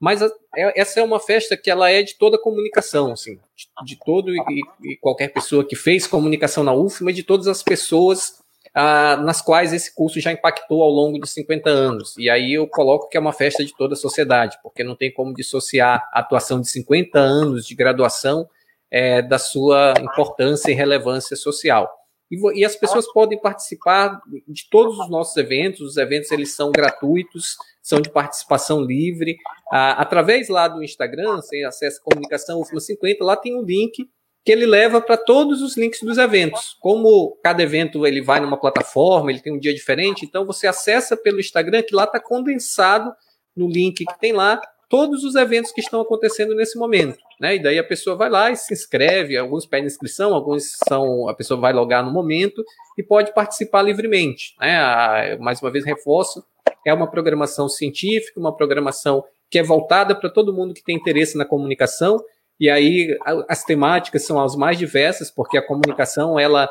Mas 0.00 0.22
a, 0.22 0.30
é, 0.56 0.80
essa 0.80 1.00
é 1.00 1.02
uma 1.02 1.20
festa 1.20 1.56
que 1.56 1.70
ela 1.70 1.90
é 1.90 2.02
de 2.02 2.16
toda 2.16 2.40
comunicação, 2.40 3.12
assim, 3.12 3.36
de, 3.56 3.68
de 3.84 3.98
todo 4.04 4.34
e, 4.34 4.40
e, 4.82 4.96
qualquer 4.96 5.28
pessoa 5.28 5.66
que 5.66 5.76
fez 5.76 6.06
comunicação 6.06 6.64
na 6.64 6.72
UFMA, 6.72 7.12
de 7.12 7.22
todas 7.22 7.46
as 7.46 7.62
pessoas 7.62 8.42
nas 8.76 9.40
quais 9.40 9.72
esse 9.72 9.94
curso 9.94 10.20
já 10.20 10.30
impactou 10.30 10.82
ao 10.82 10.90
longo 10.90 11.18
de 11.18 11.28
50 11.28 11.70
anos. 11.70 12.14
E 12.18 12.28
aí 12.28 12.54
eu 12.54 12.68
coloco 12.68 13.08
que 13.08 13.16
é 13.16 13.20
uma 13.20 13.32
festa 13.32 13.64
de 13.64 13.74
toda 13.74 13.94
a 13.94 13.96
sociedade, 13.96 14.58
porque 14.62 14.84
não 14.84 14.94
tem 14.94 15.12
como 15.12 15.32
dissociar 15.32 16.06
a 16.12 16.20
atuação 16.20 16.60
de 16.60 16.68
50 16.68 17.18
anos 17.18 17.66
de 17.66 17.74
graduação 17.74 18.46
é, 18.90 19.22
da 19.22 19.38
sua 19.38 19.94
importância 20.00 20.70
e 20.70 20.74
relevância 20.74 21.36
social. 21.36 21.90
E, 22.30 22.60
e, 22.60 22.64
as 22.64 22.76
pessoas 22.76 23.10
podem 23.12 23.40
participar 23.40 24.20
de 24.46 24.68
todos 24.68 24.98
os 24.98 25.08
nossos 25.08 25.36
eventos, 25.36 25.80
os 25.80 25.96
eventos 25.96 26.30
eles 26.30 26.54
são 26.54 26.72
gratuitos, 26.72 27.56
são 27.80 28.00
de 28.00 28.10
participação 28.10 28.82
livre. 28.82 29.36
Ah, 29.72 29.92
através 29.92 30.48
lá 30.48 30.68
do 30.68 30.82
Instagram, 30.82 31.36
você 31.36 31.62
acessa 31.64 32.00
comunicação 32.02 32.60
UFMA 32.60 32.80
50, 32.80 33.24
lá 33.24 33.36
tem 33.36 33.56
um 33.56 33.62
link 33.62 34.08
que 34.46 34.52
ele 34.52 34.64
leva 34.64 35.00
para 35.00 35.16
todos 35.16 35.60
os 35.60 35.76
links 35.76 36.00
dos 36.02 36.18
eventos. 36.18 36.76
Como 36.78 37.36
cada 37.42 37.64
evento 37.64 38.06
ele 38.06 38.22
vai 38.22 38.38
numa 38.38 38.56
plataforma, 38.56 39.28
ele 39.28 39.40
tem 39.40 39.52
um 39.52 39.58
dia 39.58 39.74
diferente, 39.74 40.24
então 40.24 40.46
você 40.46 40.68
acessa 40.68 41.16
pelo 41.16 41.40
Instagram 41.40 41.82
que 41.82 41.92
lá 41.92 42.04
está 42.04 42.20
condensado 42.20 43.12
no 43.56 43.66
link 43.66 44.04
que 44.04 44.18
tem 44.20 44.32
lá 44.32 44.60
todos 44.88 45.24
os 45.24 45.34
eventos 45.34 45.72
que 45.72 45.80
estão 45.80 46.00
acontecendo 46.00 46.54
nesse 46.54 46.78
momento, 46.78 47.18
né? 47.40 47.56
E 47.56 47.58
daí 47.60 47.76
a 47.76 47.82
pessoa 47.82 48.14
vai 48.14 48.30
lá 48.30 48.52
e 48.52 48.54
se 48.54 48.72
inscreve, 48.72 49.36
alguns 49.36 49.66
pedem 49.66 49.88
inscrição, 49.88 50.32
alguns 50.32 50.76
são 50.88 51.28
a 51.28 51.34
pessoa 51.34 51.58
vai 51.58 51.72
logar 51.72 52.04
no 52.04 52.12
momento 52.12 52.64
e 52.96 53.02
pode 53.02 53.34
participar 53.34 53.82
livremente, 53.82 54.54
né? 54.60 54.76
A, 54.76 55.36
mais 55.40 55.60
uma 55.60 55.72
vez 55.72 55.84
reforço, 55.84 56.44
é 56.86 56.94
uma 56.94 57.10
programação 57.10 57.68
científica, 57.68 58.38
uma 58.38 58.56
programação 58.56 59.24
que 59.50 59.58
é 59.58 59.62
voltada 59.64 60.14
para 60.14 60.30
todo 60.30 60.54
mundo 60.54 60.72
que 60.72 60.84
tem 60.84 60.94
interesse 60.94 61.36
na 61.36 61.44
comunicação 61.44 62.22
e 62.58 62.70
aí 62.70 63.16
as 63.48 63.64
temáticas 63.64 64.24
são 64.24 64.42
as 64.42 64.56
mais 64.56 64.78
diversas, 64.78 65.30
porque 65.30 65.58
a 65.58 65.66
comunicação 65.66 66.38
ela 66.38 66.68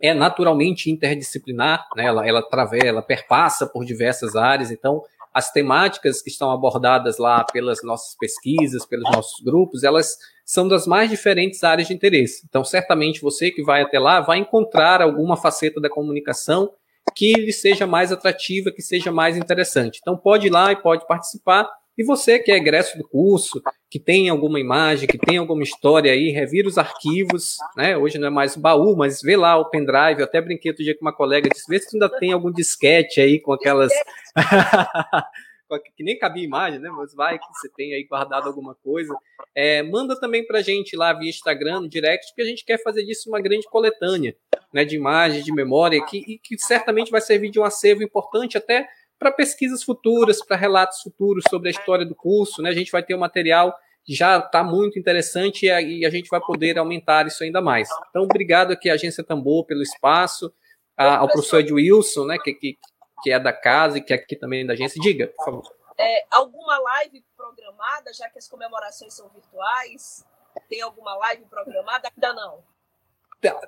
é 0.00 0.12
naturalmente 0.12 0.90
interdisciplinar, 0.90 1.86
né? 1.96 2.04
ela, 2.04 2.26
ela 2.26 2.42
travessa, 2.42 2.86
ela 2.86 3.02
perpassa 3.02 3.66
por 3.66 3.84
diversas 3.84 4.36
áreas, 4.36 4.70
então 4.70 5.02
as 5.36 5.52
temáticas 5.52 6.22
que 6.22 6.30
estão 6.30 6.50
abordadas 6.50 7.18
lá 7.18 7.44
pelas 7.44 7.82
nossas 7.82 8.16
pesquisas, 8.16 8.86
pelos 8.86 9.10
nossos 9.10 9.44
grupos, 9.44 9.84
elas 9.84 10.16
são 10.46 10.66
das 10.66 10.86
mais 10.86 11.10
diferentes 11.10 11.62
áreas 11.62 11.88
de 11.88 11.94
interesse. 11.94 12.46
Então, 12.48 12.64
certamente 12.64 13.20
você 13.20 13.50
que 13.50 13.62
vai 13.62 13.82
até 13.82 13.98
lá 13.98 14.22
vai 14.22 14.38
encontrar 14.38 15.02
alguma 15.02 15.36
faceta 15.36 15.78
da 15.78 15.90
comunicação 15.90 16.70
que 17.14 17.34
lhe 17.34 17.52
seja 17.52 17.86
mais 17.86 18.10
atrativa, 18.10 18.72
que 18.72 18.80
seja 18.80 19.12
mais 19.12 19.36
interessante. 19.36 19.98
Então, 20.00 20.16
pode 20.16 20.46
ir 20.46 20.50
lá 20.50 20.72
e 20.72 20.76
pode 20.76 21.06
participar. 21.06 21.68
E 21.96 22.04
você 22.04 22.38
que 22.38 22.52
é 22.52 22.56
egresso 22.56 22.98
do 22.98 23.08
curso, 23.08 23.62
que 23.90 23.98
tem 23.98 24.28
alguma 24.28 24.60
imagem, 24.60 25.08
que 25.08 25.16
tem 25.16 25.38
alguma 25.38 25.62
história 25.62 26.12
aí, 26.12 26.30
revira 26.30 26.68
os 26.68 26.76
arquivos, 26.76 27.56
né? 27.74 27.96
Hoje 27.96 28.18
não 28.18 28.28
é 28.28 28.30
mais 28.30 28.54
o 28.54 28.60
baú, 28.60 28.94
mas 28.94 29.22
vê 29.22 29.34
lá 29.34 29.56
o 29.56 29.70
pendrive. 29.70 30.20
Eu 30.20 30.24
até 30.24 30.40
brinquei 30.40 30.70
outro 30.70 30.84
dia 30.84 30.94
com 30.94 31.04
uma 31.04 31.14
colega, 31.14 31.48
disse, 31.48 31.64
vê 31.68 31.78
se 31.78 31.96
ainda 31.96 32.10
tem 32.18 32.32
algum 32.32 32.52
disquete 32.52 33.20
aí 33.20 33.40
com 33.40 33.52
aquelas. 33.52 33.90
que 35.96 36.04
nem 36.04 36.18
cabia 36.18 36.44
imagem, 36.44 36.78
né? 36.78 36.90
Mas 36.90 37.14
vai 37.14 37.38
que 37.38 37.46
você 37.54 37.68
tem 37.74 37.94
aí 37.94 38.04
guardado 38.04 38.46
alguma 38.46 38.74
coisa. 38.74 39.16
É, 39.54 39.82
manda 39.82 40.18
também 40.20 40.46
pra 40.46 40.60
gente 40.60 40.94
lá 40.96 41.14
via 41.14 41.30
Instagram, 41.30 41.80
no 41.80 41.88
direct, 41.88 42.34
que 42.34 42.42
a 42.42 42.44
gente 42.44 42.62
quer 42.62 42.82
fazer 42.82 43.04
disso 43.04 43.30
uma 43.30 43.40
grande 43.40 43.66
coletânea, 43.70 44.36
né? 44.70 44.84
De 44.84 44.96
imagens, 44.96 45.46
de 45.46 45.52
memória, 45.52 46.04
que, 46.04 46.18
e 46.18 46.38
que 46.38 46.58
certamente 46.58 47.10
vai 47.10 47.22
servir 47.22 47.48
de 47.48 47.58
um 47.58 47.64
acervo 47.64 48.02
importante 48.02 48.58
até 48.58 48.86
para 49.18 49.32
pesquisas 49.32 49.82
futuras, 49.82 50.44
para 50.44 50.56
relatos 50.56 51.00
futuros 51.00 51.44
sobre 51.48 51.68
a 51.68 51.70
história 51.70 52.04
do 52.04 52.14
curso. 52.14 52.62
Né? 52.62 52.70
A 52.70 52.74
gente 52.74 52.92
vai 52.92 53.02
ter 53.02 53.14
um 53.14 53.18
material 53.18 53.76
que 54.04 54.14
já 54.14 54.38
está 54.38 54.62
muito 54.62 54.98
interessante 54.98 55.66
e 55.66 55.70
a, 55.70 55.80
e 55.80 56.06
a, 56.06 56.10
gente 56.10 56.28
vai 56.28 56.40
poder 56.40 56.78
aumentar 56.78 57.26
isso 57.26 57.42
ainda 57.42 57.60
mais. 57.60 57.88
Então, 58.08 58.22
obrigado 58.22 58.72
aqui 58.72 58.88
à 58.88 58.94
Agência 58.94 59.24
Tambor 59.24 59.64
pelo 59.64 59.82
espaço, 59.82 60.52
a, 60.96 61.16
ao 61.16 61.28
professor 61.28 61.60
Ed 61.60 61.72
Wilson, 61.72 62.26
né, 62.26 62.38
que, 62.38 62.54
que, 62.54 62.78
que 63.22 63.32
é 63.32 63.40
da 63.40 63.52
casa 63.52 63.98
e 63.98 64.00
que 64.00 64.12
é 64.12 64.16
aqui 64.16 64.36
também 64.36 64.64
da 64.64 64.74
agência. 64.74 65.00
Diga, 65.00 65.26
por 65.36 65.44
favor. 65.44 65.76
É, 65.98 66.24
alguma 66.30 66.78
live 66.78 67.24
programada, 67.36 68.12
já 68.12 68.28
que 68.30 68.38
as 68.38 68.48
comemorações 68.48 69.14
são 69.14 69.28
virtuais? 69.30 70.24
Tem 70.68 70.80
alguma 70.82 71.14
live 71.16 71.44
programada? 71.46 72.08
Ainda 72.14 72.32
não. 72.32 72.62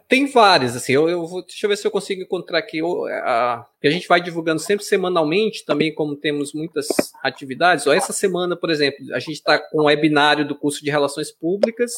Tem 0.08 0.26
várias, 0.26 0.74
assim, 0.74 0.92
eu, 0.92 1.08
eu 1.08 1.26
vou, 1.26 1.44
deixa 1.44 1.66
eu 1.66 1.68
ver 1.68 1.76
se 1.76 1.86
eu 1.86 1.90
consigo 1.90 2.22
encontrar 2.22 2.58
aqui. 2.58 2.78
Eu, 2.78 3.04
a, 3.06 3.66
a 3.84 3.90
gente 3.90 4.08
vai 4.08 4.20
divulgando 4.20 4.60
sempre 4.60 4.84
semanalmente, 4.84 5.64
também 5.64 5.94
como 5.94 6.16
temos 6.16 6.52
muitas 6.54 6.86
atividades. 7.22 7.86
Ó, 7.86 7.92
essa 7.92 8.12
semana, 8.12 8.56
por 8.56 8.70
exemplo, 8.70 8.98
a 9.14 9.18
gente 9.18 9.34
está 9.34 9.58
com 9.58 9.82
o 9.82 9.84
webinário 9.84 10.46
do 10.46 10.56
curso 10.56 10.82
de 10.82 10.90
Relações 10.90 11.30
Públicas. 11.30 11.92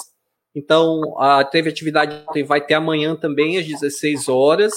Então, 0.54 1.16
a, 1.18 1.44
teve 1.44 1.70
atividade, 1.70 2.24
vai 2.44 2.60
ter 2.60 2.74
amanhã 2.74 3.14
também, 3.14 3.56
às 3.56 3.66
16 3.66 4.28
horas. 4.28 4.72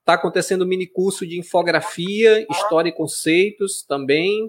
Está 0.00 0.14
acontecendo 0.14 0.64
um 0.64 0.68
mini 0.68 0.86
curso 0.86 1.26
de 1.26 1.38
infografia, 1.38 2.46
história 2.50 2.88
e 2.88 2.92
conceitos 2.92 3.84
também. 3.86 4.48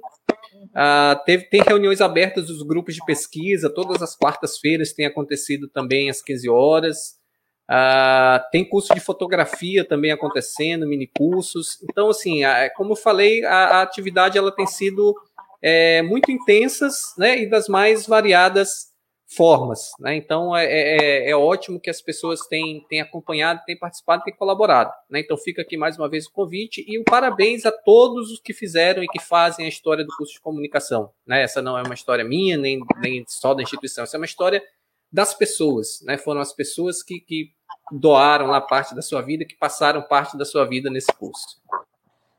Uh, 0.56 1.24
teve, 1.26 1.46
tem 1.46 1.62
reuniões 1.62 2.02
abertas 2.02 2.48
dos 2.48 2.64
grupos 2.64 2.96
de 2.96 3.06
pesquisa, 3.06 3.70
todas 3.70 4.02
as 4.02 4.16
quartas-feiras 4.16 4.94
tem 4.94 5.06
acontecido 5.06 5.68
também 5.70 6.10
às 6.10 6.22
15 6.22 6.50
horas. 6.50 7.19
Uh, 7.70 8.42
tem 8.52 8.68
curso 8.68 8.92
de 8.96 9.00
fotografia 9.00 9.86
também 9.86 10.12
acontecendo, 10.12 10.88
mini 10.88 11.06
cursos. 11.06 11.78
Então, 11.84 12.10
assim, 12.10 12.44
a, 12.44 12.68
como 12.72 12.94
eu 12.94 12.96
falei, 12.96 13.46
a, 13.46 13.78
a, 13.78 13.82
atividade 13.84 14.40
ela 14.40 14.52
tem 14.52 14.66
sido 14.66 15.16
é, 15.62 16.02
muito 16.02 16.32
intensas 16.32 17.14
né, 17.16 17.44
e 17.44 17.50
das 17.50 17.68
mais 17.68 18.08
variadas 18.08 18.90
formas. 19.36 19.92
Né? 20.00 20.16
Então 20.16 20.56
é, 20.58 20.66
é, 20.66 21.30
é, 21.30 21.36
ótimo 21.36 21.80
que 21.80 21.90
as 21.90 22.02
pessoas 22.02 22.42
têm, 22.48 22.84
têm 22.90 23.00
acompanhado, 23.02 23.62
têm 23.66 23.78
participado, 23.78 24.24
têm 24.24 24.36
colaborado. 24.36 24.92
Né? 25.08 25.20
Então 25.20 25.38
fica 25.38 25.62
aqui 25.62 25.78
mais 25.78 25.98
uma 25.98 26.10
vez 26.10 26.26
o 26.26 26.32
convite 26.32 26.84
e 26.88 26.98
o 26.98 27.04
parabéns 27.04 27.66
a 27.66 27.72
todos 27.72 28.32
os 28.32 28.40
que 28.40 28.54
fizeram 28.54 29.04
e 29.04 29.08
que 29.08 29.20
fazem 29.20 29.66
a 29.66 29.70
história 29.70 30.04
do 30.04 30.16
curso 30.18 30.34
de 30.34 30.42
comunicação. 30.42 31.12
Né? 31.28 31.44
Essa 31.44 31.62
não 31.62 31.78
é 31.78 31.84
uma 31.84 31.94
história 31.94 32.26
minha, 32.26 32.58
nem, 32.58 32.80
nem 32.98 33.24
só 33.28 33.54
da 33.54 33.62
instituição, 33.62 34.04
essa 34.04 34.18
é 34.18 34.20
uma 34.20 34.26
história 34.26 34.64
das 35.12 35.34
pessoas. 35.34 36.02
Né? 36.02 36.18
Foram 36.18 36.42
as 36.42 36.54
pessoas 36.54 37.02
que, 37.04 37.20
que 37.20 37.54
doaram 37.92 38.48
lá 38.48 38.62
parte 38.62 38.94
da 38.96 39.02
sua 39.02 39.22
vida, 39.22 39.46
que 39.46 39.56
passaram 39.56 40.02
parte 40.02 40.38
da 40.38 40.46
sua 40.46 40.66
vida 40.66 40.90
nesse 40.90 41.12
curso. 41.14 41.62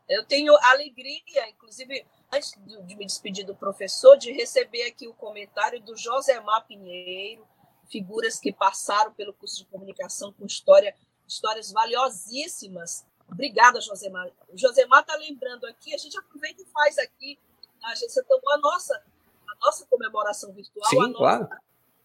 Eu 0.08 0.24
tenho 0.24 0.56
alegria, 0.62 1.48
inclusive 1.48 2.04
antes 2.32 2.52
de 2.84 2.96
me 2.96 3.06
despedir 3.06 3.44
do 3.44 3.54
professor, 3.54 4.16
de 4.16 4.32
receber 4.32 4.84
aqui 4.84 5.06
o 5.06 5.14
comentário 5.14 5.80
do 5.80 5.96
Josemar 5.96 6.66
Pinheiro, 6.66 7.46
figuras 7.88 8.38
que 8.38 8.52
passaram 8.52 9.12
pelo 9.12 9.32
curso 9.32 9.58
de 9.58 9.66
comunicação 9.66 10.32
com 10.32 10.46
história, 10.46 10.94
histórias 11.26 11.72
valiosíssimas. 11.72 13.06
Obrigada, 13.30 13.80
Josemar. 13.80 14.28
O 14.48 14.58
Josemar 14.58 15.00
está 15.00 15.16
lembrando 15.16 15.66
aqui, 15.66 15.94
a 15.94 15.98
gente 15.98 16.18
aproveita 16.18 16.62
e 16.62 16.66
faz 16.66 16.98
aqui 16.98 17.38
na 17.80 17.90
agência 17.90 18.24
a 18.48 18.58
nossa, 18.58 18.94
a 18.94 19.64
nossa 19.64 19.86
comemoração 19.86 20.52
virtual. 20.52 20.88
Sim, 20.88 20.98
nossa, 20.98 21.14
claro. 21.14 21.48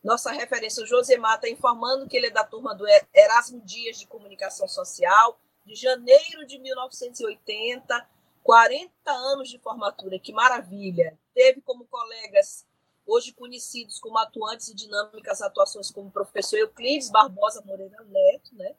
Nossa 0.05 0.31
referência, 0.31 0.83
o 0.83 0.85
Josemar 0.85 1.35
está 1.35 1.49
informando 1.49 2.07
que 2.07 2.15
ele 2.15 2.27
é 2.27 2.31
da 2.31 2.43
turma 2.43 2.75
do 2.75 2.85
Erasmo 3.13 3.59
Dias 3.61 3.97
de 3.97 4.05
Comunicação 4.05 4.67
Social, 4.67 5.39
de 5.65 5.73
janeiro 5.73 6.45
de 6.45 6.59
1980 6.59 8.07
40 8.45 8.91
anos 9.11 9.49
de 9.49 9.57
formatura, 9.57 10.19
que 10.19 10.31
maravilha! 10.31 11.17
Teve 11.33 11.61
como 11.61 11.83
colegas, 11.85 12.63
hoje 13.03 13.33
conhecidos 13.33 13.99
como 13.99 14.19
atuantes 14.19 14.69
e 14.69 14.75
dinâmicas 14.75 15.41
atuações 15.41 15.89
como 15.89 16.09
o 16.09 16.11
professor 16.11 16.57
Euclides 16.57 17.09
Barbosa 17.09 17.63
Moreira 17.65 17.97
Neto, 18.03 18.51
né? 18.53 18.75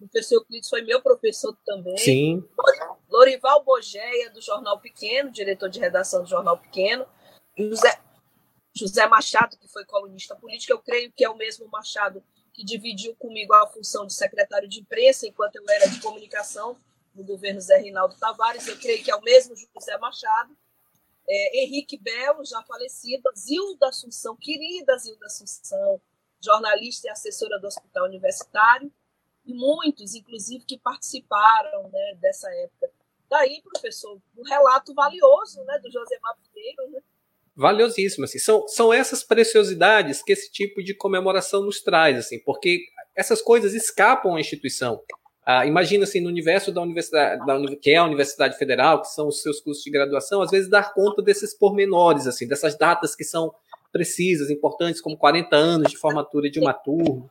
O 0.00 0.08
professor 0.08 0.38
Euclides 0.38 0.68
foi 0.68 0.82
meu 0.82 1.00
professor 1.00 1.56
também. 1.64 1.96
Sim. 1.96 2.44
Lorival 3.08 3.62
Bogeia, 3.62 4.28
do 4.30 4.42
Jornal 4.42 4.80
Pequeno, 4.80 5.30
diretor 5.30 5.68
de 5.68 5.78
redação 5.78 6.24
do 6.24 6.28
Jornal 6.28 6.58
Pequeno. 6.58 7.06
José, 7.56 8.00
José 8.76 9.06
Machado, 9.06 9.56
que 9.56 9.66
foi 9.68 9.84
colunista 9.86 10.36
político, 10.36 10.72
eu 10.72 10.78
creio 10.78 11.10
que 11.10 11.24
é 11.24 11.30
o 11.30 11.36
mesmo 11.36 11.66
Machado 11.68 12.22
que 12.52 12.64
dividiu 12.64 13.14
comigo 13.16 13.52
a 13.54 13.66
função 13.68 14.06
de 14.06 14.12
secretário 14.12 14.68
de 14.68 14.80
imprensa 14.80 15.26
enquanto 15.26 15.56
eu 15.56 15.64
era 15.68 15.88
de 15.88 16.00
comunicação 16.00 16.76
no 17.14 17.24
governo 17.24 17.60
Zé 17.60 17.78
Reinaldo 17.78 18.16
Tavares, 18.18 18.68
eu 18.68 18.78
creio 18.78 19.02
que 19.02 19.10
é 19.10 19.16
o 19.16 19.22
mesmo 19.22 19.54
José 19.56 19.96
Machado, 19.96 20.54
é, 21.28 21.62
Henrique 21.62 21.96
Belo, 21.96 22.44
já 22.44 22.62
falecido, 22.62 23.30
Zilda 23.36 23.88
Assunção, 23.88 24.36
querida 24.36 24.96
Zilda 24.98 25.26
Assunção, 25.26 26.00
jornalista 26.42 27.08
e 27.08 27.10
assessora 27.10 27.58
do 27.58 27.66
Hospital 27.66 28.04
Universitário, 28.04 28.92
e 29.46 29.54
muitos, 29.54 30.14
inclusive, 30.14 30.64
que 30.64 30.78
participaram 30.78 31.88
né, 31.88 32.14
dessa 32.20 32.52
época. 32.52 32.90
Daí, 33.28 33.62
professor, 33.62 34.20
um 34.36 34.42
relato 34.42 34.92
valioso 34.92 35.64
né, 35.64 35.78
do 35.78 35.90
José 35.90 36.18
Pinheiro, 36.52 36.90
né? 36.90 37.00
Valiosíssimo, 37.56 38.24
assim. 38.24 38.38
São, 38.38 38.68
são 38.68 38.92
essas 38.92 39.24
preciosidades 39.24 40.22
que 40.22 40.32
esse 40.32 40.52
tipo 40.52 40.82
de 40.82 40.94
comemoração 40.94 41.62
nos 41.62 41.80
traz, 41.80 42.18
assim, 42.18 42.38
porque 42.38 42.80
essas 43.16 43.40
coisas 43.40 43.72
escapam 43.72 44.36
à 44.36 44.40
instituição. 44.40 45.00
Ah, 45.44 45.64
imagina 45.64 46.04
assim, 46.04 46.20
no 46.20 46.28
universo 46.28 46.72
da 46.72 46.82
universidade, 46.82 47.46
da, 47.46 47.76
que 47.80 47.90
é 47.90 47.96
a 47.96 48.04
Universidade 48.04 48.58
Federal, 48.58 49.00
que 49.00 49.08
são 49.08 49.28
os 49.28 49.42
seus 49.42 49.60
cursos 49.60 49.82
de 49.82 49.90
graduação, 49.90 50.42
às 50.42 50.50
vezes 50.50 50.68
dar 50.68 50.92
conta 50.92 51.22
desses 51.22 51.54
pormenores, 51.54 52.26
assim, 52.26 52.48
dessas 52.48 52.76
datas 52.76 53.14
que 53.14 53.24
são 53.24 53.54
precisas, 53.92 54.50
importantes, 54.50 55.00
como 55.00 55.16
40 55.16 55.56
anos 55.56 55.90
de 55.90 55.96
formatura 55.96 56.50
de 56.50 56.58
uma 56.58 56.74
turma. 56.74 57.30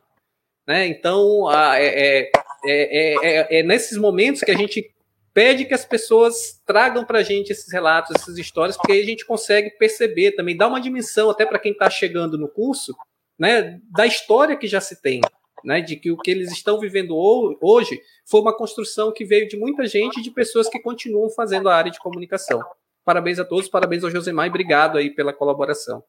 Né? 0.66 0.88
Então, 0.88 1.46
ah, 1.46 1.78
é, 1.78 2.22
é, 2.22 2.30
é, 2.64 3.60
é, 3.60 3.62
nesses 3.62 3.96
momentos 3.98 4.40
que 4.40 4.50
a 4.50 4.56
gente 4.56 4.90
pede 5.36 5.66
que 5.66 5.74
as 5.74 5.84
pessoas 5.84 6.62
tragam 6.64 7.04
para 7.04 7.18
a 7.18 7.22
gente 7.22 7.52
esses 7.52 7.70
relatos, 7.70 8.16
essas 8.16 8.38
histórias, 8.38 8.74
porque 8.74 8.92
aí 8.92 9.02
a 9.02 9.04
gente 9.04 9.26
consegue 9.26 9.68
perceber 9.72 10.32
também, 10.32 10.56
dar 10.56 10.66
uma 10.66 10.80
dimensão 10.80 11.28
até 11.28 11.44
para 11.44 11.58
quem 11.58 11.72
está 11.72 11.90
chegando 11.90 12.38
no 12.38 12.48
curso, 12.48 12.96
né, 13.38 13.78
da 13.90 14.06
história 14.06 14.56
que 14.56 14.66
já 14.66 14.80
se 14.80 15.02
tem 15.02 15.20
né, 15.62 15.82
de 15.82 15.96
que 15.96 16.10
o 16.10 16.16
que 16.16 16.30
eles 16.30 16.52
estão 16.52 16.80
vivendo 16.80 17.14
hoje 17.60 18.00
foi 18.24 18.40
uma 18.40 18.56
construção 18.56 19.12
que 19.12 19.26
veio 19.26 19.46
de 19.46 19.58
muita 19.58 19.84
gente 19.86 20.20
e 20.20 20.22
de 20.22 20.30
pessoas 20.30 20.70
que 20.70 20.78
continuam 20.78 21.28
fazendo 21.28 21.68
a 21.68 21.76
área 21.76 21.90
de 21.90 21.98
comunicação. 21.98 22.64
Parabéns 23.04 23.38
a 23.38 23.44
todos, 23.44 23.68
parabéns 23.68 24.04
ao 24.04 24.10
Josemar 24.10 24.46
e 24.46 24.48
obrigado 24.48 24.96
aí 24.96 25.10
pela 25.10 25.34
colaboração. 25.34 26.02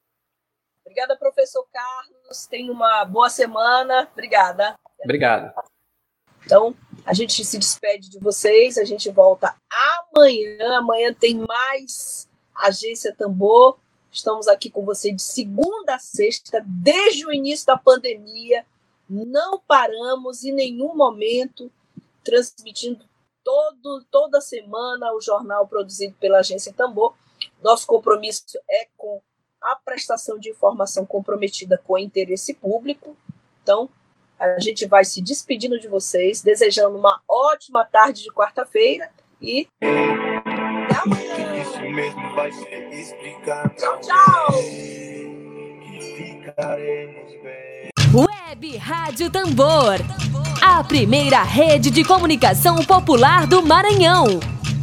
Obrigada, 0.86 1.18
professor 1.18 1.68
Carlos. 1.74 2.46
Tenha 2.46 2.72
uma 2.72 3.04
boa 3.04 3.30
semana. 3.30 4.08
Obrigada. 4.13 4.76
Obrigado. 5.04 5.54
Então, 6.46 6.74
a 7.08 7.13
gente 7.13 7.43
se 7.46 7.58
despede 7.58 8.10
de 8.10 8.20
vocês. 8.20 8.78
A 8.78 8.84
gente 8.84 9.10
volta 9.10 9.56
amanhã. 10.12 10.78
Amanhã 10.78 11.13
tem 11.13 11.36
mais 11.36 12.28
Agência 12.54 13.15
Tambor. 13.15 13.78
Estamos 14.12 14.48
aqui 14.48 14.70
com 14.70 14.84
você 14.84 15.13
de 15.13 15.22
segunda 15.22 15.96
a 15.96 16.00
sexta, 16.00 16.63
desde 16.65 17.26
o 17.26 17.32
início 17.32 17.65
da 17.65 17.78
pandemia 17.78 18.65
não 19.10 19.60
paramos 19.60 20.43
em 20.43 20.52
nenhum 20.52 20.93
momento 20.93 21.72
transmitindo 22.24 23.06
todo, 23.43 24.04
toda 24.12 24.41
semana 24.41 25.13
o 25.13 25.22
jornal 25.22 25.65
produzido 25.65 26.13
pela 26.20 26.39
agência 26.39 26.74
Tambor. 26.74 27.13
Nosso 27.62 27.88
compromisso 27.88 28.60
é 28.70 28.88
com 28.98 29.22
a 29.62 29.76
prestação 29.78 30.38
de 30.38 30.50
informação 30.50 31.06
comprometida 31.06 31.82
com 31.86 31.93
o 31.93 31.98
interesse 31.98 32.54
público. 32.54 33.15
Então, 33.63 33.89
a 34.39 34.60
gente 34.60 34.86
vai 34.86 35.04
se 35.04 35.21
despedindo 35.21 35.80
de 35.80 35.88
vocês, 35.88 36.41
desejando 36.41 36.97
uma 36.97 37.21
ótima 37.28 37.84
tarde 37.86 38.23
de 38.23 38.32
quarta-feira 38.32 39.10
e 39.41 39.67
até 39.82 40.95
amanhã. 41.04 41.38
Tchau, 43.78 44.00
tchau. 44.02 44.54
Web 48.13 48.78
Rádio 48.78 49.30
Tambor. 49.30 49.95
A 50.62 50.84
primeira 50.84 51.43
rede 51.43 51.89
de 51.89 52.04
comunicação 52.04 52.78
popular 52.84 53.45
do 53.47 53.62
Maranhão. 53.62 54.39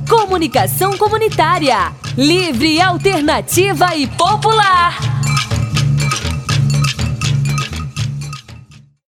Comunicação 0.08 0.96
comunitária. 0.96 1.92
Livre, 2.16 2.80
alternativa 2.80 3.96
e 3.96 4.06
popular. 4.06 4.98